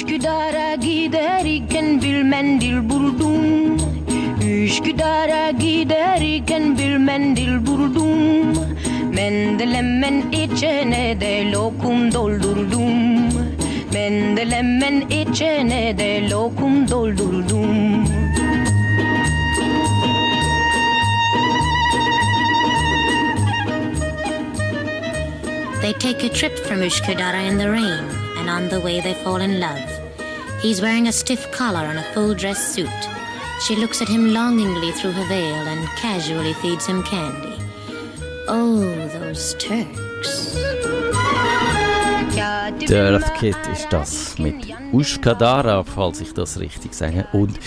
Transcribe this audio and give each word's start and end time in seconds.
Üsküdar'a 0.00 0.74
giderken 0.74 2.02
bilmendil 2.02 2.90
buldum. 2.90 3.76
Üsküdar'a 4.48 5.50
giderken 5.50 6.78
bilmendil 6.78 7.66
buldum. 7.66 8.52
Mendelemen 9.14 10.30
içine 10.30 11.20
de 11.20 11.52
lokum 11.52 12.12
doldurdum. 12.12 13.28
Mendelemen 13.92 15.00
içine 15.00 15.98
de 15.98 16.30
lokum 16.30 16.88
doldurdum. 16.88 18.04
They 25.82 25.92
take 25.92 26.24
a 26.24 26.32
trip 26.32 26.58
from 26.58 26.80
Ushkudara 26.82 27.40
in 27.50 27.58
the 27.58 27.70
rain, 27.70 28.19
on 28.50 28.68
the 28.68 28.80
way 28.80 29.00
they 29.00 29.14
fall 29.14 29.40
in 29.40 29.60
love. 29.60 29.88
He's 30.60 30.82
wearing 30.82 31.08
a 31.08 31.12
stiff 31.12 31.50
collar 31.52 31.86
and 31.90 31.98
a 31.98 32.02
full 32.12 32.34
dress 32.34 32.74
suit. 32.74 33.00
She 33.66 33.76
looks 33.76 34.02
at 34.02 34.08
him 34.08 34.34
longingly 34.34 34.92
through 34.92 35.12
her 35.12 35.28
veil 35.28 35.66
and 35.68 35.86
casually 35.96 36.54
feeds 36.54 36.86
him 36.86 37.02
candy. 37.02 37.56
Oh, 38.48 38.80
those 39.18 39.54
Turks. 39.54 40.56
Earth 42.92 43.34
Kid 43.34 43.56
ist 43.72 43.86
das 43.90 44.38
mit 44.38 44.66
Ushkadara, 44.92 45.84
falls 45.84 46.20
ich 46.20 46.32
das 46.34 46.58
richtig 46.58 46.92
sage. 46.94 47.26
Und 47.32 47.58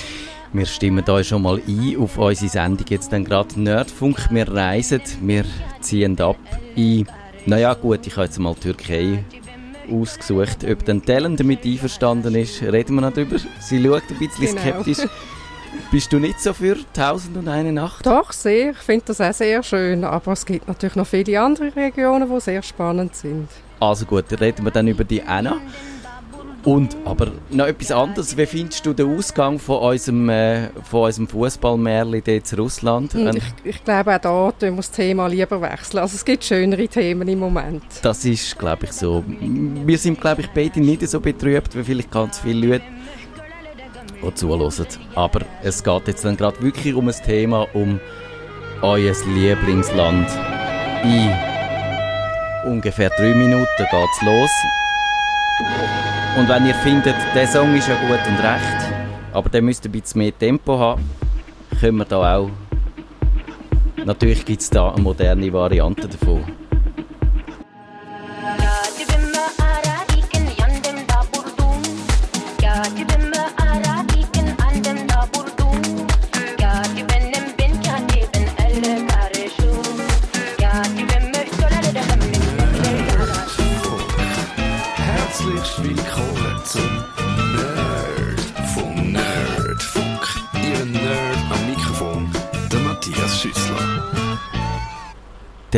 wir 0.51 0.65
stimmen 0.65 1.03
da 1.05 1.23
schon 1.23 1.43
mal 1.43 1.61
ein 1.67 1.97
auf 1.97 2.17
unsere 2.17 2.49
Sendung 2.49 2.85
jetzt 2.89 3.13
dann 3.13 3.23
gerade 3.23 3.59
Nerdfunk. 3.59 4.27
Wir 4.31 4.47
reisen, 4.47 5.01
wir 5.21 5.45
ziehen 5.79 6.19
ab 6.19 6.37
in 6.75 7.07
naja 7.45 7.73
gut, 7.73 8.07
ich 8.07 8.13
habe 8.13 8.25
jetzt 8.25 8.39
mal 8.39 8.55
Türkei 8.55 9.23
ausgesucht. 9.91 10.63
Ob 10.69 10.85
dann 10.85 11.03
Tellen 11.03 11.35
damit 11.35 11.65
einverstanden 11.65 12.35
ist, 12.35 12.61
reden 12.61 12.95
wir 12.95 13.01
noch 13.01 13.13
drüber. 13.13 13.37
Sie 13.59 13.83
schaut 13.83 14.03
ein 14.09 14.17
bisschen 14.19 14.55
genau. 14.55 14.61
skeptisch. 14.61 15.07
Bist 15.91 16.13
du 16.13 16.19
nicht 16.19 16.39
so 16.39 16.53
für 16.53 16.77
Tausend 16.93 17.35
und 17.37 17.47
eine 17.47 17.71
Nacht? 17.71 18.05
Doch, 18.05 18.31
sehr. 18.31 18.71
Ich 18.71 18.77
finde 18.77 19.05
das 19.07 19.21
auch 19.21 19.33
sehr 19.33 19.63
schön. 19.63 20.03
Aber 20.03 20.31
es 20.33 20.45
gibt 20.45 20.67
natürlich 20.67 20.95
noch 20.95 21.07
viele 21.07 21.39
andere 21.39 21.75
Regionen, 21.75 22.29
die 22.29 22.39
sehr 22.39 22.61
spannend 22.61 23.15
sind. 23.15 23.49
Also 23.79 24.05
gut, 24.05 24.25
reden 24.39 24.65
wir 24.65 24.71
dann 24.71 24.87
über 24.87 25.03
die 25.03 25.21
Anna. 25.21 25.57
Und, 26.65 26.95
aber 27.03 27.31
noch 27.49 27.65
etwas 27.65 27.91
anderes. 27.91 28.37
Wie 28.37 28.45
findest 28.45 28.85
du 28.85 28.93
den 28.93 29.17
Ausgang 29.17 29.59
von 29.59 29.79
unserem, 29.79 30.29
äh, 30.29 30.69
unserem 30.91 31.27
Fußballmärchen 31.27 32.23
in 32.25 32.41
Russland? 32.57 33.13
Hm, 33.13 33.35
ich, 33.35 33.43
ich, 33.65 33.83
glaube, 33.83 34.15
auch 34.15 34.19
da 34.19 34.51
tun 34.51 34.69
wir 34.69 34.77
das 34.77 34.91
Thema 34.91 35.27
lieber 35.27 35.61
wechseln. 35.61 35.99
Also 35.99 36.15
es 36.15 36.23
gibt 36.23 36.43
schönere 36.43 36.87
Themen 36.87 37.27
im 37.27 37.39
Moment. 37.39 37.83
Das 38.01 38.23
ist, 38.23 38.57
glaube 38.57 38.85
ich, 38.85 38.93
so. 38.93 39.23
Wir 39.27 39.97
sind, 39.97 40.21
glaube 40.21 40.41
ich, 40.41 40.49
beide 40.51 40.79
nicht 40.79 41.07
so 41.07 41.19
betrübt, 41.19 41.75
wie 41.75 41.83
vielleicht 41.83 42.11
ganz 42.11 42.39
viele 42.39 42.67
Leute 42.67 42.85
die 44.23 44.33
zuhören. 44.35 44.87
Aber 45.15 45.41
es 45.63 45.83
geht 45.83 46.07
jetzt 46.07 46.23
dann 46.23 46.37
gerade 46.37 46.61
wirklich 46.61 46.93
um 46.93 47.09
ein 47.09 47.15
Thema, 47.25 47.67
um 47.73 47.99
euer 48.81 49.13
Lieblingsland. 49.27 50.29
In 51.03 51.29
ungefähr 52.71 53.09
drei 53.09 53.33
Minuten 53.33 53.67
geht 53.77 54.09
es 54.15 54.21
los. 54.21 54.51
Und 56.35 56.49
wenn 56.49 56.65
ihr 56.65 56.73
findet, 56.73 57.15
der 57.35 57.47
Song 57.47 57.75
ist 57.75 57.87
ja 57.87 57.95
gut 57.95 58.19
und 58.27 58.39
recht, 58.39 58.93
aber 59.33 59.49
der 59.49 59.61
müsste 59.61 59.87
ein 59.87 59.91
bisschen 59.91 60.19
mehr 60.19 60.37
Tempo 60.37 60.79
haben, 60.79 61.07
können 61.79 61.97
wir 61.97 62.05
da 62.05 62.37
auch. 62.37 62.49
Natürlich 64.03 64.43
gibt 64.43 64.61
es 64.61 64.69
da 64.69 64.91
eine 64.91 65.01
moderne 65.01 65.53
Variante 65.53 66.07
davon. 66.07 66.43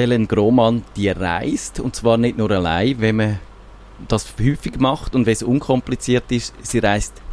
Helen 0.06 0.28
Grohmann, 0.28 0.84
die 0.96 1.10
reist, 1.10 1.80
und 1.80 1.96
zwar 1.96 2.18
nicht 2.18 2.38
nur 2.38 2.52
allein, 2.52 3.02
wenn 3.02 3.16
man 3.16 3.40
das 4.08 4.28
häufig 4.40 4.78
macht 4.78 5.16
und 5.16 5.26
wenn 5.26 5.34
es 5.34 5.42
unkompliziert 5.42 6.32
ist, 6.32 6.54
sie 6.62 6.78
reist 6.78 7.24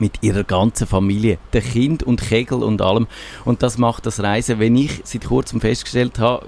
mit 0.00 0.20
ihrer 0.20 0.42
ganzen 0.42 0.88
Familie, 0.88 1.38
der 1.52 1.60
Kind 1.60 2.02
und 2.02 2.20
Kegel 2.20 2.64
und 2.64 2.82
allem. 2.82 3.06
Und 3.44 3.62
das 3.62 3.78
macht 3.78 4.04
das 4.04 4.20
Reisen, 4.20 4.58
wenn 4.58 4.74
ich 4.74 5.00
seit 5.04 5.26
kurzem 5.26 5.60
festgestellt 5.60 6.18
habe, 6.18 6.44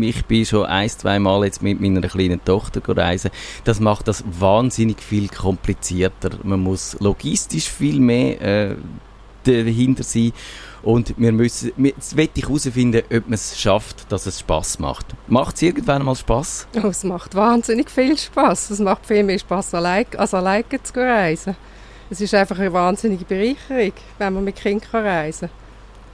ich 0.00 0.24
bin 0.26 0.44
schon 0.44 0.66
ein, 0.66 0.88
zwei 0.88 1.20
Mal 1.20 1.44
jetzt 1.44 1.62
mit 1.62 1.80
meiner 1.80 2.00
kleinen 2.00 2.44
Tochter 2.44 2.82
reisen, 2.96 3.30
das 3.62 3.78
macht 3.78 4.08
das 4.08 4.24
wahnsinnig 4.40 5.00
viel 5.00 5.28
komplizierter. 5.28 6.30
Man 6.42 6.60
muss 6.60 6.96
logistisch 6.98 7.70
viel 7.70 8.00
mehr 8.00 8.40
äh, 8.40 8.76
dahinter 9.44 10.02
sein 10.02 10.32
und 10.82 11.14
wir 11.18 11.32
müssen, 11.32 11.72
jetzt 11.84 12.16
will 12.16 12.28
ich 12.34 12.44
herausfinden, 12.44 13.02
ob 13.12 13.26
man 13.26 13.34
es 13.34 13.58
schafft, 13.60 14.10
dass 14.10 14.26
es 14.26 14.40
Spaß 14.40 14.78
macht. 14.78 15.06
Macht 15.26 15.56
es 15.56 15.62
irgendwann 15.62 16.04
mal 16.04 16.16
Spaß? 16.16 16.68
Oh, 16.82 16.88
es 16.88 17.04
macht 17.04 17.34
wahnsinnig 17.34 17.90
viel 17.90 18.16
Spaß. 18.16 18.70
Es 18.70 18.78
macht 18.78 19.06
viel 19.06 19.22
mehr 19.22 19.38
Spaß, 19.38 19.74
allein, 19.74 20.06
als 20.16 20.34
alleine 20.34 20.64
zu 20.82 20.94
reisen. 20.96 21.56
Es 22.08 22.20
ist 22.20 22.34
einfach 22.34 22.58
eine 22.58 22.72
wahnsinnige 22.72 23.24
Bereicherung, 23.24 23.92
wenn 24.18 24.34
man 24.34 24.44
mit 24.44 24.56
Kindern 24.56 25.06
reisen 25.06 25.48
kann. 25.48 25.60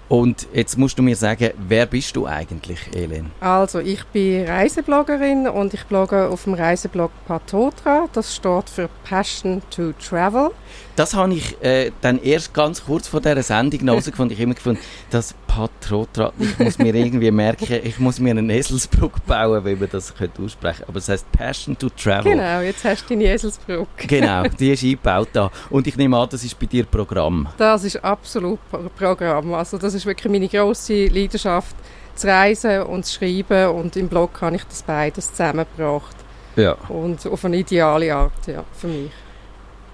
Und 0.09 0.47
jetzt 0.53 0.78
musst 0.78 0.99
du 0.99 1.03
mir 1.03 1.16
sagen, 1.16 1.50
wer 1.66 1.84
bist 1.87 2.15
du 2.15 2.26
eigentlich, 2.26 2.78
Elen? 2.94 3.32
Also, 3.41 3.81
ich 3.81 4.05
bin 4.06 4.47
Reisebloggerin 4.47 5.49
und 5.49 5.75
ich 5.75 5.84
blogge 5.84 6.28
auf 6.28 6.44
dem 6.44 6.55
Reiseblog 6.55 7.10
Patotra. 7.26 8.06
Das 8.12 8.34
steht 8.37 8.71
für 8.71 8.88
Passion 9.05 9.62
to 9.71 9.93
Travel. 9.94 10.53
Das 10.97 11.12
habe 11.15 11.34
ich 11.34 11.62
äh, 11.62 11.93
dann 12.01 12.23
erst 12.23 12.55
ganz 12.55 12.84
kurz 12.84 13.07
vor 13.07 13.21
dieser 13.21 13.43
Sendung 13.43 13.81
herausgefunden. 13.81 14.33
Ich 14.33 14.39
habe 14.39 14.45
immer 14.45 14.55
gefunden, 14.55 14.81
das 15.11 15.34
Patotra, 15.47 16.33
ich 16.39 16.59
muss 16.59 16.79
mir 16.79 16.95
irgendwie 16.95 17.31
merken, 17.31 17.81
ich 17.84 17.99
muss 17.99 18.19
mir 18.19 18.31
einen 18.31 18.49
Eselsbrücke 18.49 19.21
bauen, 19.27 19.62
wie 19.67 19.77
man 19.77 19.91
das 19.91 20.15
könnte 20.15 20.43
aussprechen 20.43 20.85
Aber 20.89 20.97
es 20.97 21.09
heißt 21.09 21.31
Passion 21.33 21.77
to 21.77 21.91
Travel. 21.91 22.33
Genau, 22.33 22.61
jetzt 22.61 22.83
hast 22.85 23.05
du 23.05 23.15
deine 23.15 23.25
Eselsbrücke. 23.25 24.06
genau, 24.06 24.45
die 24.59 24.73
ist 24.73 24.83
eingebaut 24.83 25.29
da. 25.35 25.51
Und 25.69 25.87
ich 25.87 25.97
nehme 25.99 26.17
an, 26.17 26.29
das 26.31 26.43
ist 26.43 26.59
bei 26.59 26.67
dir 26.67 26.85
Programm. 26.85 27.47
Das 27.59 27.85
ist 27.85 28.03
absolut 28.03 28.59
Programm. 28.97 29.53
Also 29.53 29.77
das 29.77 29.93
ist 29.93 30.06
wirklich 30.06 30.33
meine 30.33 30.49
grosse 30.49 31.09
Leidenschaft, 31.09 31.77
zu 32.15 32.27
reisen 32.27 32.83
und 32.85 33.05
zu 33.05 33.19
schreiben. 33.19 33.69
Und 33.69 33.97
im 33.97 34.09
Blog 34.09 34.41
habe 34.41 34.56
ich 34.56 34.65
das 34.65 34.83
beides 34.83 35.31
zusammengebracht. 35.31 36.17
Ja. 36.56 36.73
Und 36.89 37.27
auf 37.27 37.45
eine 37.45 37.59
ideale 37.59 38.15
Art, 38.15 38.47
ja, 38.47 38.65
für 38.73 38.87
mich. 38.87 39.11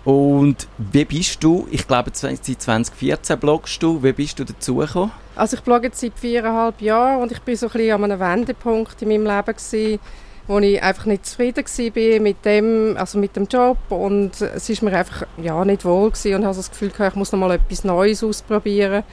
Und 0.05 0.67
wie 0.79 1.05
bist 1.05 1.45
du, 1.45 1.69
ich 1.71 1.87
glaube 1.87 2.11
seit 2.13 2.45
2014 2.45 3.39
bloggst 3.39 3.83
du, 3.83 4.03
wie 4.03 4.13
bist 4.13 4.39
du 4.39 4.45
dazugekommen? 4.45 5.13
Also 5.37 5.57
ich 5.57 5.63
blogge 5.63 5.91
seit 5.93 6.19
viereinhalb 6.19 6.81
Jahren 6.81 7.23
und 7.23 7.33
ich 7.33 7.41
bin 7.41 7.57
so 7.57 7.67
ein 7.67 7.73
bisschen 7.73 7.93
an 7.93 8.05
einem 8.05 8.21
Wendepunkt 8.21 9.01
in 9.01 9.09
meinem 9.09 9.27
Leben 9.27 9.57
gewesen, 9.57 10.01
wo 10.49 10.59
ich 10.59 10.83
einfach 10.83 11.07
nicht 11.07 11.27
zufrieden 11.27 11.65
war 11.65 12.21
mit 12.21 12.45
dem, 12.45 12.97
also 12.99 13.19
mit 13.19 13.37
dem 13.37 13.47
Job 13.47 13.79
und 13.91 14.41
es 14.41 14.69
ist 14.69 14.83
mir 14.83 14.93
einfach 14.93 15.27
ja, 15.37 15.65
nicht 15.65 15.85
wohl 15.85 16.11
gewesen 16.11 16.35
und 16.35 16.45
habe 16.45 16.57
das 16.57 16.71
Gefühl 16.71 16.91
gehabt, 16.91 17.13
ich 17.13 17.17
muss 17.17 17.31
noch 17.31 17.39
mal 17.39 17.53
etwas 17.53 17.85
Neues 17.85 18.25
ausprobieren 18.25 19.05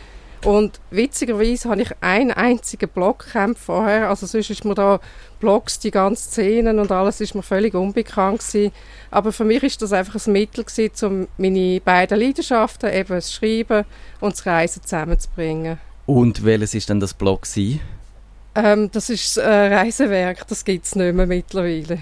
und 0.45 0.79
witzigerweise 0.89 1.69
habe 1.69 1.81
ich 1.81 1.91
einen 2.01 2.31
einzigen 2.31 2.89
Blog 2.89 3.25
vorher. 3.55 4.09
Also 4.09 4.25
sonst 4.25 4.49
ist 4.49 4.65
mir 4.65 4.75
da 4.75 4.99
Blogs, 5.39 5.79
die 5.79 5.91
ganzen 5.91 6.29
Szenen 6.29 6.79
und 6.79 6.91
alles 6.91 7.21
ist 7.21 7.35
mir 7.35 7.43
völlig 7.43 7.73
unbekannt 7.73 8.39
gewesen. 8.39 8.71
Aber 9.11 9.31
für 9.31 9.43
mich 9.43 9.63
ist 9.63 9.81
das 9.81 9.93
einfach 9.93 10.25
ein 10.25 10.33
Mittel 10.33 10.63
gewesen, 10.63 11.05
um 11.05 11.27
meine 11.37 11.81
beiden 11.81 12.19
Leidenschaften, 12.19 12.93
eben 12.93 13.15
das 13.15 13.33
Schreiben 13.33 13.85
und 14.19 14.33
das 14.33 14.45
Reisen 14.45 14.83
zusammenzubringen. 14.83 15.79
Und 16.05 16.43
welches 16.43 16.73
ist 16.73 16.89
denn 16.89 16.99
das 16.99 17.13
Blog 17.13 17.45
Ähm, 18.55 18.89
das 18.91 19.09
ist 19.09 19.37
das 19.37 19.45
äh, 19.45 19.75
Reisewerk, 19.75 20.47
das 20.47 20.65
gibt 20.65 20.85
es 20.85 20.95
nicht 20.95 21.13
mehr 21.13 21.27
mittlerweile. 21.27 21.99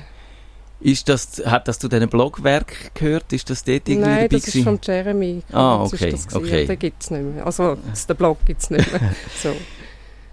Ist 0.79 1.09
das, 1.09 1.41
hat 1.45 1.68
das 1.68 1.79
zu 1.79 1.88
diesem 1.88 2.07
Blogwerk 2.07 2.94
gehört? 2.94 3.33
Ist 3.33 3.50
das 3.50 3.63
dort 3.63 3.89
irgendwie 3.89 4.09
Nein, 4.09 4.29
das 4.29 4.47
ist 4.47 4.63
von 4.63 4.79
Jeremy. 4.81 5.41
Ah, 5.51 5.83
okay. 5.83 6.15
okay. 6.33 6.65
Den 6.68 6.79
gibt 6.79 7.01
es 7.01 7.09
nicht 7.09 7.24
mehr. 7.24 7.45
Also 7.45 7.77
den 8.09 8.15
Blog 8.15 8.38
gibt 8.45 8.62
es 8.62 8.69
nicht 8.69 8.91
mehr. 8.91 9.01
so. 9.41 9.56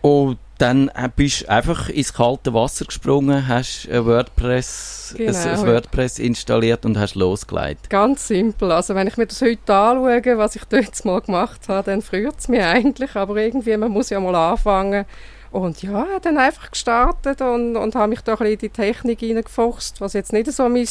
Und 0.07 0.39
dann 0.59 0.91
bist 1.17 1.43
du 1.43 1.49
einfach 1.49 1.89
ins 1.89 2.13
kalte 2.13 2.53
Wasser 2.53 2.85
gesprungen, 2.85 3.49
hast 3.49 3.89
ein 3.91 4.05
WordPress, 4.05 5.15
genau. 5.17 5.37
ein 5.37 5.67
WordPress 5.67 6.19
installiert 6.19 6.85
und 6.85 6.99
hast 6.99 7.15
losgelegt. 7.15 7.89
Ganz 7.89 8.29
simpel. 8.29 8.71
Also 8.71 8.95
wenn 8.95 9.07
ich 9.07 9.17
mir 9.17 9.27
das 9.27 9.41
heute 9.41 9.75
anschaue, 9.75 10.39
was 10.39 10.57
ich 10.57 10.65
dort 10.65 11.05
mal 11.07 11.23
gemacht 11.23 11.63
habe, 11.69 11.91
dann 11.91 12.03
freut 12.03 12.39
es 12.39 12.49
mich 12.49 12.63
eigentlich. 12.63 13.17
Aber 13.17 13.37
irgendwie, 13.37 13.77
man 13.79 13.91
muss 13.91 14.11
ja 14.11 14.21
mal 14.21 14.35
anfangen 14.35 15.07
und 15.55 15.83
ja, 15.83 16.19
dann 16.21 16.37
einfach 16.37 16.73
gestartet 16.73 17.41
und, 17.41 17.77
und 17.77 17.95
habe 17.95 18.09
mich 18.09 18.23
da 18.23 18.33
ein 18.33 18.39
bisschen 18.39 18.53
in 18.55 18.59
die 18.59 18.69
Technik 18.71 19.21
hineingefuchst, 19.21 20.01
was 20.01 20.13
jetzt 20.13 20.33
nicht 20.33 20.51
so 20.51 20.69
mein 20.69 20.89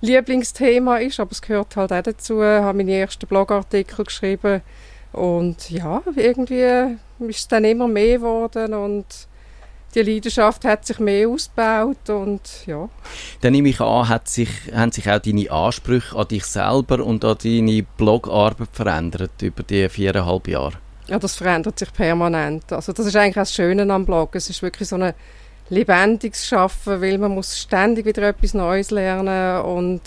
Lieblingsthema 0.00 0.96
ist, 0.96 1.20
aber 1.20 1.32
es 1.32 1.42
gehört 1.42 1.76
halt 1.76 1.92
auch 1.92 2.02
dazu. 2.02 2.40
Ich 2.40 2.62
habe 2.62 2.78
meine 2.78 2.96
ersten 2.96 3.26
Blogartikel 3.26 4.06
geschrieben 4.06 4.62
und 5.12 5.70
ja, 5.70 6.02
irgendwie 6.16 6.96
ist 7.18 7.38
es 7.38 7.48
dann 7.48 7.64
immer 7.64 7.86
mehr 7.86 8.16
geworden 8.16 8.72
und 8.72 9.04
die 9.94 10.00
Leidenschaft 10.00 10.64
hat 10.64 10.86
sich 10.86 10.98
mehr 10.98 11.28
ausgebaut 11.28 12.08
und 12.08 12.40
ja. 12.64 12.88
Dann 13.42 13.52
nehme 13.52 13.68
ich 13.68 13.80
an, 13.82 14.08
hat 14.08 14.26
sich, 14.26 14.48
haben 14.74 14.90
sich 14.90 15.10
auch 15.10 15.18
deine 15.18 15.50
Ansprüche 15.50 16.16
an 16.16 16.28
dich 16.28 16.46
selber 16.46 17.04
und 17.04 17.26
an 17.26 17.36
deine 17.44 17.82
Blogarbeit 17.98 18.70
verändert 18.72 19.42
über 19.42 19.62
die 19.62 19.86
viereinhalb 19.90 20.48
Jahre? 20.48 20.78
Ja, 21.12 21.18
das 21.18 21.36
verändert 21.36 21.78
sich 21.78 21.92
permanent. 21.92 22.72
Also 22.72 22.94
das 22.94 23.04
ist 23.04 23.14
eigentlich 23.16 23.36
auch 23.36 23.42
das 23.42 23.52
Schöne 23.52 23.92
am 23.92 24.06
Blog. 24.06 24.34
Es 24.34 24.48
ist 24.48 24.62
wirklich 24.62 24.88
so 24.88 24.96
ein 24.96 25.12
lebendiges 25.68 26.46
Schaffen, 26.46 27.02
weil 27.02 27.18
man 27.18 27.32
muss 27.32 27.58
ständig 27.58 28.06
wieder 28.06 28.22
etwas 28.22 28.54
Neues 28.54 28.90
lernen 28.90 29.60
und 29.60 30.00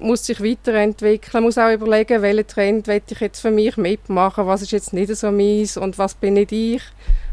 muss 0.00 0.26
sich 0.26 0.42
weiterentwickeln, 0.42 1.44
muss 1.44 1.56
auch 1.56 1.70
überlegen, 1.70 2.20
welchen 2.20 2.48
Trend 2.48 2.88
will 2.88 3.00
ich 3.08 3.20
jetzt 3.20 3.42
für 3.42 3.52
mich 3.52 3.76
mitmachen, 3.76 4.48
was 4.48 4.62
ist 4.62 4.72
jetzt 4.72 4.92
nicht 4.92 5.14
so 5.14 5.30
meins 5.30 5.76
und 5.76 5.98
was 5.98 6.16
bin 6.16 6.34
nicht 6.34 6.50
ich. 6.50 6.82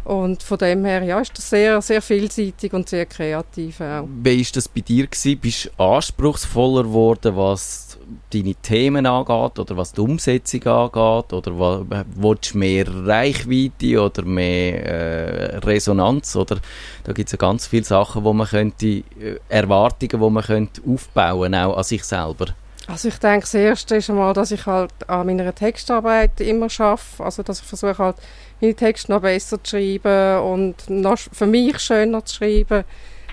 Und 0.04 0.42
von 0.42 0.58
dem 0.58 0.84
her 0.84 1.04
ja, 1.04 1.20
ist 1.20 1.38
das 1.38 1.50
sehr, 1.50 1.82
sehr 1.82 2.02
vielseitig 2.02 2.74
und 2.74 2.90
sehr 2.90 3.06
kreativ 3.06 3.82
auch. 3.82 4.08
Wie 4.24 4.40
war 4.40 4.52
das 4.54 4.68
bei 4.68 4.82
dir? 4.82 5.08
Gewesen? 5.08 5.40
Bist 5.40 5.66
du 5.66 5.84
anspruchsvoller 5.84 6.84
geworden, 6.84 7.36
was 7.36 8.00
deine 8.32 8.56
Themen 8.56 9.06
angeht 9.06 9.60
oder 9.60 9.78
was 9.78 9.94
die 9.94 10.02
Umsetzung 10.02 10.64
angeht? 10.66 11.34
Oder 11.34 11.86
willst 12.16 12.54
du 12.54 12.58
mehr 12.58 12.86
Reichweite 12.88 14.02
oder 14.02 14.24
mehr 14.24 14.86
äh, 14.86 15.58
Resonanz? 15.58 16.36
Oder 16.36 16.58
da 17.04 17.14
gibt 17.14 17.28
es 17.28 17.34
ja 17.34 17.38
ganz 17.38 17.68
viele 17.68 17.84
Sachen, 17.84 18.24
wo 18.24 18.34
man 18.34 18.48
könnte, 18.48 18.88
äh, 18.88 19.04
Erwartungen, 19.50 20.22
die 20.22 20.30
man 20.30 20.44
könnte 20.44 20.82
aufbauen 20.88 21.54
auch 21.54 21.78
an 21.78 21.84
sich 21.84 22.04
selber. 22.04 22.48
Also 22.92 23.08
ich 23.08 23.20
denke, 23.20 23.42
das 23.42 23.54
Erste 23.54 23.96
ist 23.96 24.10
einmal, 24.10 24.34
dass 24.34 24.52
ich 24.52 24.66
halt 24.66 24.92
an 25.08 25.26
meiner 25.26 25.56
Textarbeit 25.56 26.42
immer 26.42 26.70
schaffe, 26.70 27.24
also 27.24 27.42
dass 27.42 27.62
ich 27.62 27.66
versuche 27.66 27.98
halt 27.98 28.18
meine 28.60 28.76
Texte 28.76 29.14
noch 29.14 29.22
besser 29.22 29.64
zu 29.64 29.78
schreiben 29.78 30.44
und 30.44 30.90
noch 30.90 31.18
für 31.18 31.48
mich 31.48 31.80
schöner 31.80 32.26
zu 32.26 32.36
schreiben. 32.36 32.84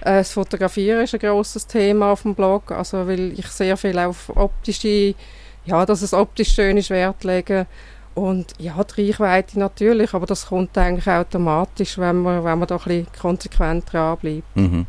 Äh, 0.00 0.18
das 0.18 0.30
Fotografieren 0.30 1.02
ist 1.02 1.14
ein 1.14 1.18
grosses 1.18 1.66
Thema 1.66 2.12
auf 2.12 2.22
dem 2.22 2.36
Blog, 2.36 2.70
also 2.70 3.08
weil 3.08 3.32
ich 3.36 3.48
sehr 3.48 3.76
viel 3.76 3.98
auf 3.98 4.30
optische, 4.36 5.16
ja, 5.64 5.84
dass 5.84 6.02
es 6.02 6.14
optisch 6.14 6.52
schön 6.54 6.76
ist, 6.76 6.90
Wert 6.90 7.24
lege. 7.24 7.66
Und 8.14 8.54
ja, 8.58 8.76
die 8.82 9.10
Reichweite 9.10 9.58
natürlich, 9.58 10.14
aber 10.14 10.26
das 10.26 10.46
kommt 10.46 10.78
eigentlich 10.78 11.08
automatisch, 11.08 11.98
wenn 11.98 12.22
man, 12.22 12.44
wenn 12.44 12.58
man 12.58 12.68
da 12.68 12.76
ein 12.76 12.82
bisschen 12.82 13.06
konsequent 13.20 13.92
dranbleibt. 13.92 14.56
Mhm. 14.56 14.86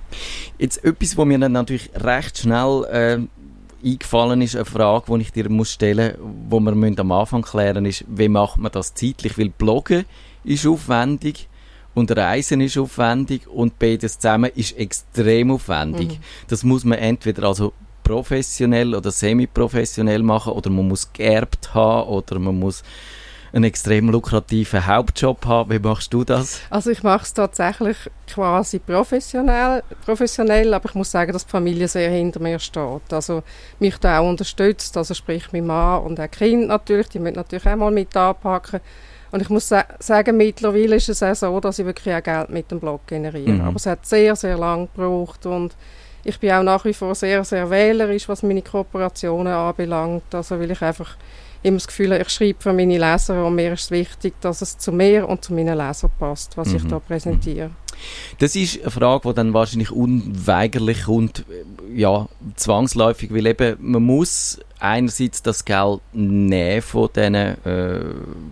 Jetzt 0.59 0.83
etwas, 0.83 1.17
was 1.17 1.25
mir 1.25 1.39
dann 1.39 1.53
natürlich 1.53 1.91
recht 1.95 2.39
schnell 2.39 2.85
äh, 2.85 3.19
eingefallen 3.83 4.41
ist, 4.41 4.55
eine 4.55 4.65
Frage, 4.65 5.05
die 5.15 5.21
ich 5.21 5.31
dir 5.31 5.49
muss 5.49 5.71
stellen 5.71 6.15
muss, 6.49 6.63
die 6.63 6.75
wir 6.75 6.99
am 6.99 7.11
Anfang 7.11 7.41
klären 7.41 7.85
ist, 7.85 8.05
wie 8.07 8.29
macht 8.29 8.57
man 8.57 8.71
das 8.71 8.93
zeitlich? 8.93 9.37
Weil 9.37 9.49
Bloggen 9.49 10.05
ist 10.43 10.65
aufwendig 10.65 11.47
und 11.93 12.11
Reisen 12.15 12.61
ist 12.61 12.77
aufwendig 12.77 13.47
und 13.47 13.79
beides 13.79 14.19
zusammen 14.19 14.51
ist 14.55 14.77
extrem 14.77 15.51
aufwendig. 15.51 16.09
Mhm. 16.09 16.23
Das 16.47 16.63
muss 16.63 16.83
man 16.83 16.99
entweder 16.99 17.43
also 17.43 17.73
professionell 18.03 18.95
oder 18.95 19.11
semi-professionell 19.11 20.23
machen 20.23 20.53
oder 20.53 20.69
man 20.69 20.87
muss 20.87 21.11
geerbt 21.13 21.73
haben 21.73 22.09
oder 22.09 22.39
man 22.39 22.57
muss 22.57 22.83
einen 23.53 23.63
extrem 23.63 24.09
lukrativen 24.09 24.85
Hauptjob 24.85 25.45
haben. 25.45 25.71
Wie 25.71 25.79
machst 25.79 26.13
du 26.13 26.23
das? 26.23 26.61
Also 26.69 26.91
ich 26.91 27.03
mache 27.03 27.23
es 27.23 27.33
tatsächlich 27.33 27.97
quasi 28.27 28.79
professionell, 28.79 29.83
professionell, 30.05 30.73
aber 30.73 30.89
ich 30.89 30.95
muss 30.95 31.11
sagen, 31.11 31.33
dass 31.33 31.45
die 31.45 31.51
Familie 31.51 31.87
sehr 31.87 32.09
hinter 32.09 32.39
mir 32.39 32.59
steht. 32.59 33.11
Also 33.11 33.43
mich 33.79 33.97
da 33.97 34.19
auch 34.19 34.29
unterstützt, 34.29 34.95
also 34.97 35.13
sprich 35.13 35.51
mein 35.51 35.65
Mann 35.65 36.03
und 36.03 36.19
auch 36.19 36.31
Kind 36.31 36.67
natürlich, 36.67 37.09
die 37.09 37.19
müssen 37.19 37.35
natürlich 37.35 37.67
auch 37.67 37.75
mal 37.75 37.91
mit 37.91 38.15
anpacken. 38.15 38.81
Und 39.31 39.41
ich 39.41 39.49
muss 39.49 39.67
sa 39.69 39.85
sagen, 39.99 40.37
mittlerweile 40.37 40.95
ist 40.95 41.09
es 41.09 41.21
auch 41.21 41.35
so, 41.35 41.59
dass 41.59 41.79
ich 41.79 41.85
wirklich 41.85 42.15
auch 42.15 42.23
Geld 42.23 42.49
mit 42.49 42.71
dem 42.71 42.79
Blog 42.79 43.05
generiere. 43.05 43.51
Mhm. 43.51 43.61
Aber 43.61 43.75
es 43.75 43.85
hat 43.85 44.05
sehr, 44.05 44.35
sehr 44.35 44.57
lange 44.57 44.87
gebraucht 44.87 45.45
und 45.45 45.75
ich 46.23 46.39
bin 46.39 46.51
auch 46.51 46.63
nach 46.63 46.83
wie 46.85 46.93
vor 46.93 47.15
sehr, 47.15 47.43
sehr 47.43 47.69
wählerisch, 47.69 48.27
was 48.27 48.43
meine 48.43 48.61
Kooperationen 48.61 49.53
anbelangt. 49.53 50.33
Also 50.33 50.59
weil 50.59 50.71
ich 50.71 50.81
einfach 50.81 51.15
immer 51.63 51.77
das 51.77 51.87
Gefühl 51.87 52.11
habe, 52.11 52.21
ich 52.21 52.29
schreibe 52.29 52.61
für 52.61 52.73
meine 52.73 52.97
Leser 52.97 53.45
und 53.45 53.55
mir 53.55 53.73
ist 53.73 53.83
es 53.83 53.91
wichtig, 53.91 54.33
dass 54.41 54.61
es 54.61 54.77
zu 54.77 54.91
mir 54.91 55.27
und 55.27 55.43
zu 55.43 55.53
meinen 55.53 55.77
Lesern 55.77 56.11
passt, 56.17 56.57
was 56.57 56.69
mhm. 56.69 56.75
ich 56.75 56.87
da 56.87 56.99
präsentiere. 56.99 57.71
Das 58.39 58.55
ist 58.55 58.81
eine 58.81 58.91
Frage, 58.91 59.29
die 59.29 59.35
dann 59.35 59.53
wahrscheinlich 59.53 59.91
unweigerlich 59.91 61.07
und 61.07 61.45
ja, 61.93 62.27
zwangsläufig, 62.55 63.33
weil 63.33 63.47
eben 63.47 63.77
man 63.79 64.03
muss 64.03 64.59
einerseits 64.79 65.43
das 65.43 65.65
Geld 65.65 65.99
nehmen 66.13 66.81
von 66.81 67.09
den 67.13 67.35
äh, 67.35 67.55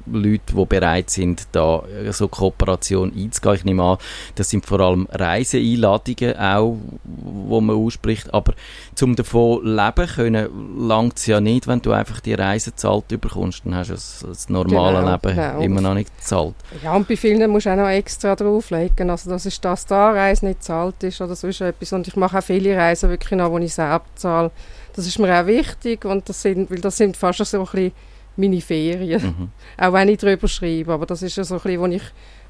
Leuten, 0.06 0.56
die 0.56 0.66
bereit 0.66 1.10
sind, 1.10 1.48
da 1.54 1.84
so 2.12 2.28
Kooperation 2.28 3.14
einzugehen. 3.16 3.56
Ich 3.56 3.66
nehme 3.66 3.84
an, 3.84 3.98
das 4.36 4.50
sind 4.50 4.66
vor 4.66 4.80
allem 4.82 5.08
Reiseeinladungen 5.12 6.38
auch, 6.38 6.78
wo 7.04 7.62
man 7.62 7.78
ausspricht. 7.78 8.34
Aber 8.34 8.54
zum 8.94 9.16
davon 9.16 9.64
leben 9.64 10.08
können, 10.08 10.88
langt 10.88 11.18
es 11.18 11.28
ja 11.28 11.40
nicht, 11.40 11.68
wenn 11.68 11.82
du 11.82 11.92
einfach 11.92 12.20
die 12.20 12.34
Reise 12.34 12.76
zahlt 12.76 13.08
bekommst. 13.08 13.66
Dann 13.66 13.76
hast 13.76 13.90
du 13.90 13.94
das, 13.94 14.26
das 14.28 14.50
normale 14.50 15.00
genau, 15.00 15.12
Leben 15.12 15.36
genau. 15.36 15.62
immer 15.62 15.82
noch 15.82 15.94
nicht 15.94 16.16
gezahlt. 16.18 16.56
Ja, 16.84 16.96
und 16.96 17.08
bei 17.08 17.16
vielen 17.16 17.50
musst 17.50 17.68
du 17.68 17.72
auch 17.72 17.78
noch 17.78 17.90
extra 17.90 18.36
drauflegen. 18.36 19.10
Also 19.10 19.30
das 19.38 19.46
ist 19.46 19.64
das 19.64 19.86
da 19.86 20.12
Reise 20.12 20.46
nicht 20.46 20.64
zahlt 20.64 21.02
ist 21.04 21.22
oder 21.22 21.36
sonst 21.36 21.62
etwas. 21.62 21.94
Und 21.94 22.08
ich 22.08 22.16
mache 22.16 22.38
auch 22.40 22.44
viele 22.44 22.76
Reisen 22.76 23.10
wirklich 23.10 23.38
noch, 23.38 23.52
wo 23.52 23.58
ich 23.60 23.74
selbst 23.74 24.20
zahle 24.20 24.52
das 24.98 25.06
ist 25.06 25.20
mir 25.20 25.40
auch 25.40 25.46
wichtig 25.46 26.06
und 26.06 26.28
das 26.28 26.42
sind, 26.42 26.72
weil 26.72 26.82
das 26.82 26.98
sind 26.98 27.16
fast 27.16 27.46
so 27.46 27.60
ein 27.60 27.66
bisschen 27.66 27.92
meine 28.36 28.62
Ferien. 28.62 29.22
Mhm. 29.22 29.50
Auch 29.78 29.94
wenn 29.94 30.10
ich 30.10 30.18
darüber 30.18 30.48
schreibe, 30.48 30.92
aber 30.92 31.06
das 31.06 31.22
ist 31.22 31.38
ja 31.38 31.44
so 31.44 31.56
ein 31.56 31.62
bisschen, 31.62 31.80
wo 31.80 31.86
ich 31.86 32.02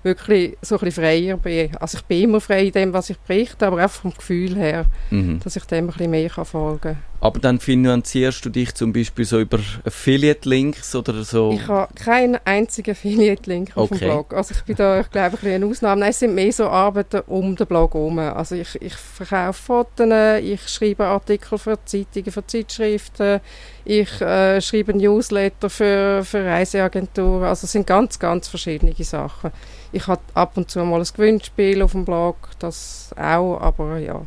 wirklich 0.02 0.58
so 0.62 0.76
ein 0.76 0.80
bisschen 0.80 1.04
freier 1.04 1.36
bin. 1.36 1.76
Also 1.76 1.98
ich 1.98 2.06
bin 2.06 2.24
immer 2.24 2.40
frei 2.40 2.68
in 2.68 2.72
dem, 2.72 2.94
was 2.94 3.10
ich 3.10 3.18
berichte, 3.20 3.68
aber 3.68 3.80
einfach 3.80 4.02
vom 4.02 4.14
Gefühl 4.14 4.56
her, 4.56 4.86
mhm. 5.10 5.42
dass 5.44 5.58
ich 5.58 5.66
dem 5.66 5.86
ein 5.86 5.88
bisschen 5.88 6.10
mehr 6.10 6.30
folgen 6.30 6.80
kann. 6.82 6.98
Aber 7.20 7.40
dann 7.40 7.60
finanzierst 7.60 8.46
du 8.46 8.50
dich 8.50 8.76
zum 8.76 8.94
Beispiel 8.94 9.26
so 9.26 9.40
über 9.40 9.60
Affiliate-Links 9.86 10.96
oder 10.96 11.24
so? 11.24 11.52
Ich 11.52 11.68
habe 11.68 11.92
keinen 11.96 12.38
einzigen 12.46 12.92
Affiliate-Link 12.92 13.76
auf 13.76 13.92
okay. 13.92 14.00
dem 14.00 14.10
Blog. 14.10 14.34
Also 14.34 14.54
ich 14.54 14.64
bin 14.64 14.76
da, 14.76 15.00
ich 15.00 15.10
glaube, 15.10 15.38
ein 15.42 15.54
eine 15.54 15.66
Ausnahme. 15.66 16.02
Nein, 16.02 16.12
es 16.12 16.20
sind 16.20 16.36
mehr 16.36 16.52
so 16.54 16.68
Arbeiten 16.68 17.22
um 17.26 17.56
den 17.56 17.66
Blog 17.66 17.96
herum. 17.96 18.20
Also 18.20 18.54
ich, 18.54 18.80
ich 18.80 18.96
verkaufe 18.96 19.62
Fotos, 19.64 20.08
ich 20.44 20.70
schreibe 20.70 21.06
Artikel 21.06 21.58
für 21.58 21.80
Zeitungen, 21.86 22.32
für 22.32 22.46
Zeitschriften, 22.46 23.42
ich 23.84 24.22
äh, 24.22 24.62
schreibe 24.62 24.96
Newsletter 24.96 25.72
für, 25.72 26.24
für 26.24 26.46
Reiseagenturen. 26.46 27.46
Also 27.46 27.66
es 27.66 27.72
sind 27.72 27.88
ganz, 27.88 28.20
ganz 28.20 28.48
verschiedene 28.48 28.94
Sachen. 29.04 29.52
Ich 29.92 30.06
habe 30.06 30.22
ab 30.36 30.56
und 30.56 30.70
zu 30.70 30.84
mal 30.86 31.00
ein 31.00 31.08
Gewinnspiel 31.12 31.82
auf 31.82 31.94
dem 31.94 32.06
Blog, 32.06 32.36
das 32.60 33.10
auch, 33.18 33.60
aber 33.60 33.98
ja. 33.98 34.22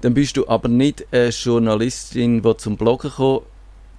Dann 0.00 0.14
bist 0.14 0.36
du 0.36 0.48
aber 0.48 0.68
nicht 0.68 1.06
eine 1.12 1.28
Journalistin, 1.28 2.42
die 2.42 2.56
zum 2.56 2.76
Bloggen 2.76 3.10
gekommen 3.10 3.42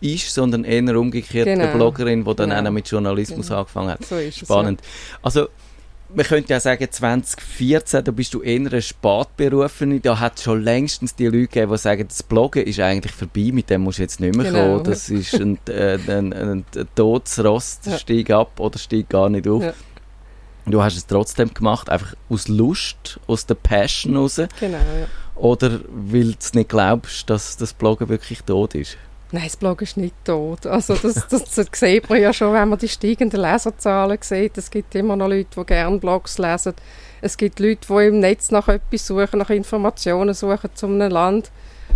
ist, 0.01 0.34
sondern 0.34 0.63
eher 0.63 0.98
umgekehrt 0.98 1.46
genau. 1.46 1.65
eine 1.65 1.74
Bloggerin, 1.74 2.25
die 2.25 2.36
dann 2.36 2.50
genau. 2.50 2.70
auch 2.70 2.74
mit 2.74 2.88
Journalismus 2.88 3.48
genau. 3.48 3.60
angefangen 3.60 3.89
hat. 3.89 4.05
So 4.05 4.17
ist 4.17 4.39
Spannend. 4.39 4.81
Es, 4.81 4.88
ja. 4.88 5.20
Also, 5.22 5.48
man 6.13 6.25
könnte 6.25 6.51
ja 6.51 6.60
sagen, 6.60 6.88
2014, 6.89 8.03
da 8.03 8.12
bist 8.12 8.34
du 8.34 8.41
eher 8.41 8.60
eine 8.60 8.81
Spätberufene. 8.81 10.00
Da 10.00 10.20
hat 10.20 10.38
es 10.38 10.43
schon 10.43 10.62
längstens 10.62 11.15
die 11.15 11.25
Leute 11.25 11.48
gegeben, 11.48 11.72
die 11.72 11.77
sagen, 11.77 12.08
das 12.08 12.24
Bloggen 12.24 12.65
ist 12.65 12.79
eigentlich 12.79 13.13
vorbei, 13.13 13.51
mit 13.53 13.70
dem 13.70 13.81
musst 13.81 14.00
du 14.00 14.03
jetzt 14.03 14.20
nicht 14.20 14.36
mehr 14.36 14.51
genau. 14.51 14.77
kommen. 14.77 14.84
Das 14.84 15.10
ist 15.10 15.36
ein, 15.36 15.58
äh, 15.70 15.98
ein, 16.08 16.34
ein, 16.34 16.65
ein 16.75 16.88
Todesrost, 16.96 17.86
ja. 17.86 17.98
steig 17.98 18.29
ab 18.31 18.60
oder 18.60 18.77
steig 18.77 19.08
gar 19.10 19.29
nicht 19.29 19.48
auf. 19.48 19.63
Ja. 19.63 19.74
Du 20.65 20.82
hast 20.82 20.96
es 20.96 21.08
trotzdem 21.08 21.53
gemacht, 21.53 21.89
einfach 21.89 22.15
aus 22.30 22.48
Lust, 22.48 23.20
aus 23.27 23.46
der 23.46 23.56
Passion 23.56 24.15
raus. 24.15 24.36
Genau, 24.60 24.77
ja. 24.77 25.08
Oder 25.36 25.80
weil 25.89 26.34
du 26.34 26.58
nicht 26.58 26.70
glaubst, 26.70 27.30
dass 27.30 27.58
das 27.58 27.74
Bloggen 27.74 28.10
wirklich 28.10 28.44
tot 28.44 28.75
ist? 28.75 28.98
Nein, 29.32 29.46
das 29.46 29.56
Blog 29.56 29.82
ist 29.82 29.96
nicht 29.96 30.13
tot. 30.25 30.68
Also 30.68 30.96
das, 30.96 31.27
das, 31.30 31.56
das 31.56 31.68
sieht 31.74 32.10
man 32.10 32.22
ja 32.22 32.34
schon, 32.34 32.53
wenn 32.53 32.68
man 32.68 32.77
die 32.77 32.89
steigenden 32.89 33.39
Leserzahlen 33.39 34.18
sieht. 34.22 34.58
Es 34.58 34.70
gibt 34.70 34.94
immer 34.94 35.15
noch 35.15 35.30
Leute, 35.30 35.48
die 35.58 35.65
gerne 35.65 35.98
Blogs 35.98 36.38
lesen. 36.38 36.74
Es 37.22 37.38
gibt 37.38 37.60
Leute, 37.60 37.88
die 37.88 38.08
im 38.08 38.20
Netz 38.20 38.51
nach 38.51 38.68
etwas 38.68 39.08
suchen, 39.08 39.39
nach 39.39 39.50
Informationen 39.50 40.34
suchen 40.34 40.70
zu 40.74 40.88
einem 40.88 41.10
Land 41.10 41.50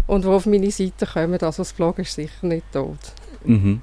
und 0.08 0.24
die 0.24 0.30
auf 0.30 0.46
meine 0.46 0.72
Seite 0.72 1.06
kommen. 1.06 1.40
Also 1.42 1.64
das 1.64 1.74
Blog 1.74 2.00
ist 2.00 2.16
sicher 2.16 2.48
nicht 2.48 2.72
tot. 2.72 3.00
Mhm. 3.44 3.82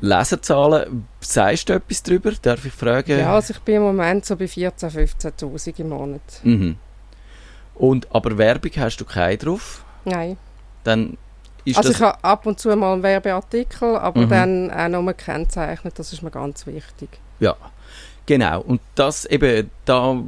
Leserzahlen, 0.00 1.06
sagst 1.20 1.68
du 1.68 1.74
etwas 1.74 2.02
darüber? 2.02 2.32
Darf 2.40 2.64
ich 2.64 2.72
fragen? 2.72 3.18
Ja, 3.18 3.34
also 3.34 3.52
ich 3.52 3.60
bin 3.60 3.76
im 3.76 3.82
Moment 3.82 4.24
so 4.24 4.36
bei 4.36 4.44
14.000, 4.44 5.16
15.000 5.38 5.80
im 5.80 5.88
Monat. 5.88 6.20
Mhm. 6.42 6.76
Und, 7.74 8.06
aber 8.14 8.36
Werbung 8.38 8.72
hast 8.76 8.98
du 8.98 9.04
keine 9.04 9.36
drauf? 9.36 9.84
Nein. 10.04 10.36
Dann 10.84 11.16
ist 11.64 11.76
also 11.76 11.90
ich 11.90 12.00
habe 12.00 12.22
ab 12.22 12.46
und 12.46 12.58
zu 12.58 12.74
mal 12.76 12.92
einen 12.92 13.02
Werbeartikel, 13.02 13.96
aber 13.96 14.22
mhm. 14.22 14.28
dann 14.28 14.70
auch 14.70 14.88
nochmal 14.88 15.14
gekennzeichnet, 15.14 15.98
das 15.98 16.12
ist 16.12 16.22
mir 16.22 16.30
ganz 16.30 16.66
wichtig. 16.66 17.08
Ja, 17.40 17.56
genau. 18.26 18.60
Und 18.62 18.80
das 18.94 19.24
eben, 19.26 19.70
da 19.84 20.20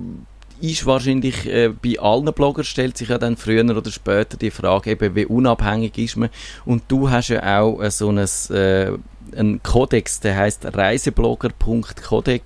ist 0.61 0.85
wahrscheinlich 0.85 1.47
äh, 1.47 1.71
bei 1.71 1.99
allen 1.99 2.33
Bloggern 2.33 2.65
stellt 2.65 2.99
sich 2.99 3.09
ja 3.09 3.19
dann 3.19 3.37
früher 3.37 3.65
oder 3.65 3.91
später 3.91 4.37
die 4.37 4.51
Frage 4.51 4.91
eben, 4.91 5.15
wie 5.15 5.27
unabhängig 5.27 5.97
ist 5.99 6.17
man. 6.17 6.29
Und 6.65 6.83
du 6.89 7.11
hast 7.11 7.29
ja 7.29 7.61
auch 7.61 7.81
äh, 7.81 7.91
so 7.91 8.11
ein, 8.11 8.19
äh, 8.19 8.93
einen 9.37 9.63
Kodex, 9.63 10.21
der 10.21 10.37
heißt 10.37 10.77
reiseblogger.codex 10.77 12.45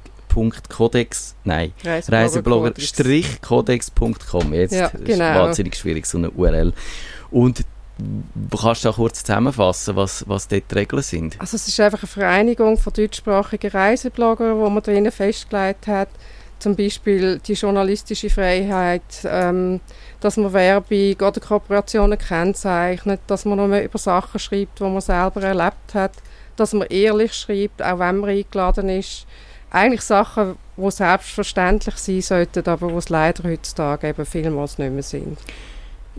Codex, 0.69 1.35
nein, 1.45 1.73
reiseblogger-codex.com. 1.85 4.53
Jetzt 4.53 4.75
Ja, 4.75 4.87
ist 4.87 5.05
genau. 5.05 5.41
wahnsinnig 5.41 5.77
schwierig, 5.77 6.07
so 6.07 6.19
eine 6.19 6.31
URL. 6.31 6.73
Und 7.31 7.65
du 7.99 8.57
kannst 8.57 8.85
du 8.85 8.89
da 8.89 8.95
kurz 8.95 9.23
zusammenfassen, 9.23 9.95
was, 9.97 10.29
was 10.29 10.49
dort 10.49 10.65
die 10.71 10.75
Regeln 10.75 11.03
sind? 11.03 11.41
Also 11.41 11.57
es 11.57 11.69
ist 11.69 11.79
einfach 11.81 12.03
eine 12.03 12.09
Vereinigung 12.09 12.77
von 12.77 12.93
deutschsprachigen 12.93 13.71
Reisebloggern, 13.71 14.59
wo 14.59 14.69
man 14.69 14.83
drinnen 14.83 15.13
festgelegt 15.13 15.87
hat, 15.87 16.09
zum 16.59 16.77
Beispiel 16.77 17.41
die 17.47 17.55
journalistische 17.55 18.29
Freiheit, 18.31 19.03
ähm, 19.25 19.81
dass 20.21 20.37
man 20.37 20.53
Werbung 20.53 21.15
oder 21.15 21.41
Kooperationen 21.41 22.19
kennzeichnet, 22.19 23.21
dass 23.27 23.45
man 23.45 23.59
nur 23.59 23.79
über 23.79 23.99
Sachen 23.99 24.39
schreibt, 24.41 24.81
die 24.81 24.85
man 24.85 25.01
selber 25.01 25.43
erlebt 25.43 25.95
hat, 25.95 26.13
dass 26.57 26.73
man 26.73 26.89
ehrlich 26.89 27.33
schreibt, 27.35 27.83
auch 27.83 27.99
wenn 27.99 28.19
man 28.19 28.31
eingeladen 28.31 28.89
ist. 28.89 29.27
Eigentlich 29.71 30.03
Sachen, 30.03 30.57
die 30.77 30.91
selbstverständlich 30.91 31.97
sein 31.97 32.21
sollten, 32.21 32.69
aber 32.69 32.89
die 32.89 32.95
es 32.95 33.09
leider 33.09 33.49
heutzutage 33.49 34.09
eben 34.09 34.25
vielmals 34.25 34.79
nicht 34.79 34.93
mehr 34.93 35.03
sind. 35.03 35.39